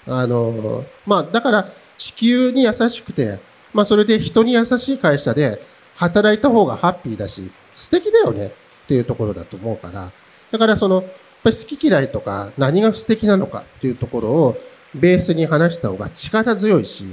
[0.07, 3.39] あの、まあ、だから地球に優しくて、
[3.73, 5.61] まあ、それで人に優しい会社で
[5.95, 8.51] 働いた方がハッピーだし、素敵だよねっ
[8.87, 10.11] ていうところだと思うから、
[10.51, 11.03] だからその、やっ
[11.43, 14.57] ぱり好き嫌いとか何が素敵なのかっていうところを
[14.95, 17.05] ベースに話した方が力強いし、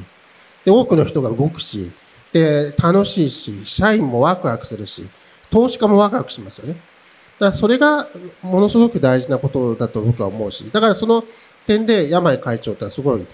[0.64, 1.92] で、多くの人が動くし、
[2.32, 5.06] で、楽しいし、社員もワクワクするし、
[5.50, 6.74] 投資家もワクワクしますよね。
[7.38, 8.08] だからそれが
[8.40, 11.24] ものすごく大事なことだと僕は思うし、だからその
[11.66, 13.26] 点で山井会長ってのはすごい、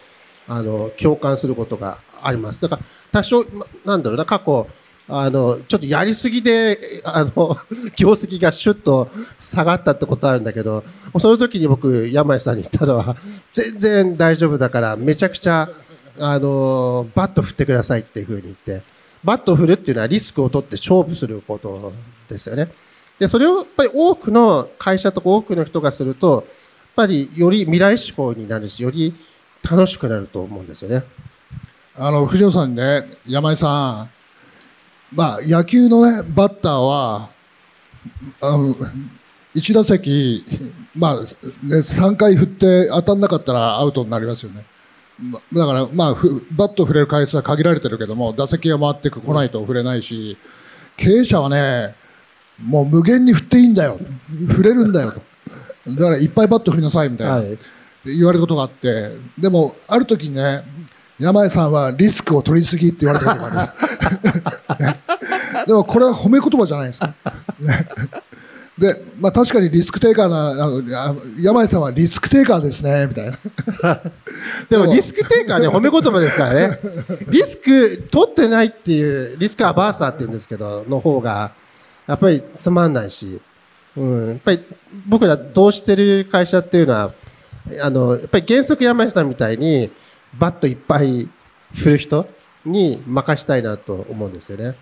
[0.47, 2.61] あの、共感することがあります。
[2.62, 3.45] だから多少、
[3.85, 4.66] なんだろうな、過去、
[5.09, 7.57] あの、ちょっとやりすぎで、あの、
[7.97, 9.09] 業績がシュッと
[9.39, 10.85] 下がったってことあるんだけど、
[11.18, 13.16] その時に僕、山井さんに言ったのは、
[13.53, 15.70] 全然大丈夫だから、めちゃくちゃ、
[16.18, 18.83] あの、バット振ってくださいっていうふうに言って、
[19.24, 21.93] バット振るっていうのはリスクを取って勝負すること
[22.29, 22.70] ですよね。
[23.18, 26.47] で、それをやっぱり多くの会社とか多くの人がすると、
[26.99, 29.15] ぱりより未来志向になるし、より
[29.63, 31.05] 楽しくなると思うんですよね。
[31.97, 34.09] あの、藤野さんね、山井さ
[35.13, 37.31] ん、まあ、野球のね、バッターは、
[38.41, 38.75] あの、
[39.55, 40.45] 1打席、
[40.97, 41.21] まあ、ね、
[41.77, 44.65] 3回振って当たんなかったらアウトになりますよね。
[45.53, 46.15] だから、まあ、
[46.53, 50.37] バット振れる回数は限られてるけども、打席が回ってこないと振れないし、
[50.97, 51.95] 経営者はね、
[52.65, 53.99] もう無限に振っていいんだよ。
[54.49, 55.28] 振れるんだよと。
[55.97, 57.34] だからいっぱいバット振りなさいみたいな。
[57.34, 57.59] はい
[58.05, 60.62] 言われることがあって、でも、ある時にね、
[61.18, 63.74] 山井さんはリスクを取りすぎって言われたことがあります。
[64.80, 65.01] ね
[65.66, 67.14] でも、これは褒め言葉じゃないですか。
[67.59, 67.89] ね
[68.78, 70.82] で、まあ確かにリスクテイカーな、あの
[71.41, 73.36] 山井さんはリスクテイカーですね、みたいな。
[74.70, 76.78] でもリスクテイカーね、褒め言葉ですからね。
[77.28, 81.51] リスク取ってないっていう、リスクアバーサーって言うんですけど、の方が、
[82.07, 83.41] やっぱりつまんないし、
[83.99, 84.65] うん、やっぱり
[85.07, 87.13] 僕ら同してる会社っていうのは、
[87.83, 89.91] あの、やっぱり原則山井さんみたいに、
[90.39, 91.29] バットいっぱい
[91.75, 92.29] 振る人
[92.65, 94.77] に任したいなと思うんですよね。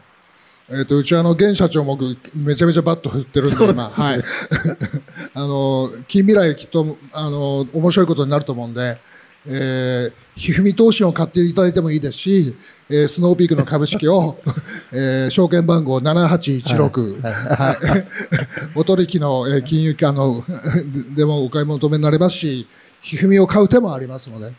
[0.69, 4.23] えっ、と、うちはあの、現社長も僕めちゃめちゃバット振ってるんで、今、はい。
[5.35, 8.99] あの、近未来きっと、あの、面白いことになると思うんで、
[9.47, 12.55] えー、ひふみ投資を買っていただいてもいいですし、
[12.89, 14.39] えー、スノーピークの株式を、
[14.93, 18.07] えー、証券番号7816、はい。
[18.79, 20.45] お取引の、えー金融機関の
[21.17, 22.67] でもお買い求めになれますし、
[23.01, 24.53] ひふみを買う手もありますので、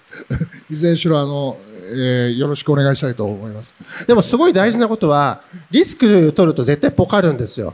[0.70, 1.58] いずれにしろ、あの、
[1.92, 3.76] えー、よろしくお願いしたいと思います。
[4.08, 7.74] でもすごい大事なことは、リスク取ると絶対ポカるんですよ。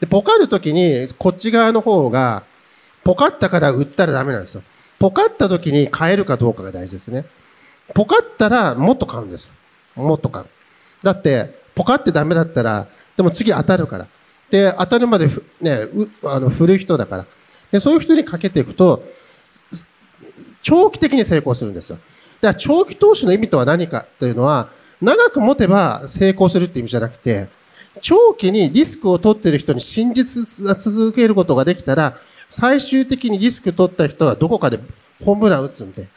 [0.00, 2.42] で、ポカるときに、こっち側の方が、
[3.04, 4.62] ポカったから売ったらダメなんですよ。
[4.98, 7.24] ポカったときに買えるかどうかが大事ですね。
[7.94, 9.50] ポカったらもっと買うんです。
[9.94, 10.46] もっと買う。
[11.02, 12.86] だって、ポカってダメだったら、
[13.16, 14.06] でも次当たるから。
[14.50, 15.28] で、当たるまで
[15.60, 17.26] ね、うあの振る人だから。
[17.70, 19.02] で、そういう人にかけていくと、
[20.60, 21.98] 長期的に成功するんですよ。
[22.40, 24.68] だから長期投資の意味とは何かというのは、
[25.00, 27.48] 長く持てば成功するっていう意味じゃなくて、
[28.00, 30.44] 長期にリスクを取っている人に真実
[30.78, 32.16] 続けることができたら、
[32.48, 34.78] 最終的にリスク取った人はどこかで
[35.24, 36.08] ホームラン打つんで、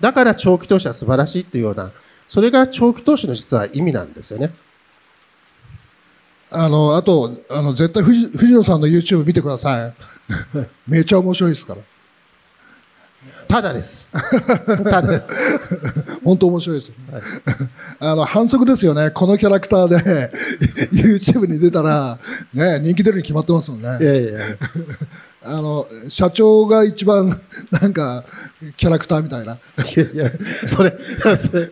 [0.00, 1.92] だから長期投資は素晴らしいっていうような、
[2.26, 4.52] それが長期投資の実は意味なんですよね。
[6.50, 9.94] あの、あと、あの、絶対藤藤野さんの YouTube 見てください。
[10.86, 11.80] めちゃ面白いですから。
[13.48, 14.12] ただです。
[14.84, 15.22] ただ。
[16.24, 16.94] 本当面白いですよ、
[18.00, 19.10] あの、反則ですよね。
[19.10, 20.30] このキャラクターで
[20.92, 22.18] YouTube に出たら、
[22.52, 23.88] ね、人気出るに決まってますもんね。
[24.00, 24.40] いやいやいや
[25.46, 27.28] あの、社長が一番、
[27.70, 28.24] なんか、
[28.76, 29.54] キャラクターみたいな。
[29.54, 29.58] い
[29.98, 30.32] やいや、
[30.66, 30.96] それ、
[31.36, 31.70] それ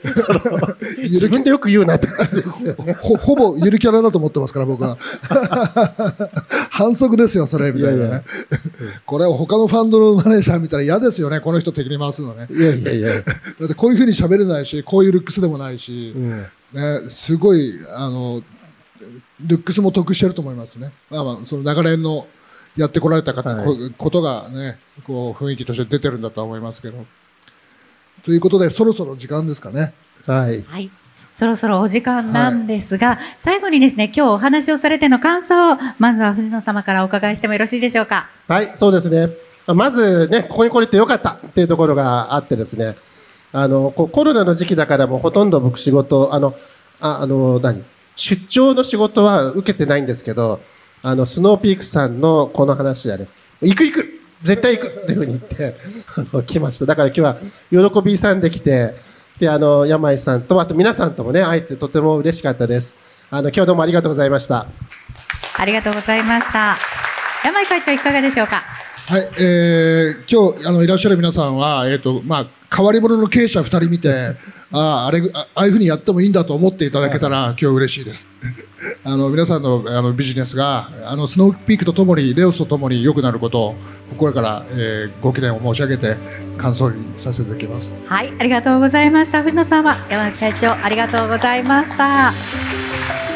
[1.09, 2.95] 自分でよく言うなって感じですよね。
[2.95, 4.99] ほ、ほぼゆるキャラだと思ってますから、僕は。
[6.71, 7.99] 反則ですよ、それ、みたいなね。
[7.99, 8.23] いやいや
[9.07, 12.49] これを他のファンドのマネージャー見たら嫌ですよね、この人敵に回すのね。
[12.51, 13.09] いやいやいや。
[13.09, 13.21] だ
[13.65, 16.15] ってこういうふうに喋れないし、こういうルックスでもないし、
[16.73, 18.43] ね、すごい、あの、
[19.47, 20.93] ルックスも得してると思いますね。
[21.11, 22.27] まあまあ、その長年の
[22.77, 27.05] やってこられた方、はいこことがね、こう雰囲気として出てるんだとは思いますけど。
[28.25, 29.93] ということで、そろそろ時間ですかね。
[30.27, 30.63] はい。
[30.63, 30.91] はい。
[31.33, 38.29] そろそろお時間なんですが、最後にですね、今日お話をされての感想を、まずは藤野様からお伺いしてもよろしいでしょうか。
[38.49, 39.29] はい、そうですね。
[39.67, 42.97] まずね、ここに来れてよかったっていうところがあってですね、
[43.53, 46.55] あの、コロナの時期だからもうほとんど僕仕事、あの、
[47.01, 47.83] ああの、何？
[48.15, 50.61] 出張の仕事は受けてないんですけど、
[51.03, 53.27] あの、スノーピークさんのこの話はね、
[53.61, 55.77] 行く行く絶対行くっていうふうに言って、
[56.17, 56.87] あの、来ました。
[56.87, 58.95] だから今日は喜びさんで来て、
[59.39, 62.97] で、あの、山井さんと、あと皆さんともね、会えてとても嬉しかったです。
[63.31, 64.67] あの、今日はどうもありがとうございました。
[65.57, 66.77] ありがとうございました。
[67.45, 68.63] 山井会長いかがでしょうか？
[69.07, 74.37] はい、えー、今日、あの、いらっしゃる皆さんは、えっ、と、まあ、変わり者の経営者二人見て、
[74.73, 78.29] ああ、あれ、あああいうふうにやってもいいんだと思っていただけたら、今日嬉しいです。
[79.05, 83.75] あの、皆さんの、あの、ビジネスが、あの、スノーピークとともに、レオスとともに良くなることを、
[84.11, 86.17] 心から、えー、ご記念を申し上げて、
[86.57, 87.95] 感想にさせていただきます。
[88.07, 89.43] はい、ありがとうございました。
[89.43, 93.32] 藤野さんは山井会長ありがとうございました。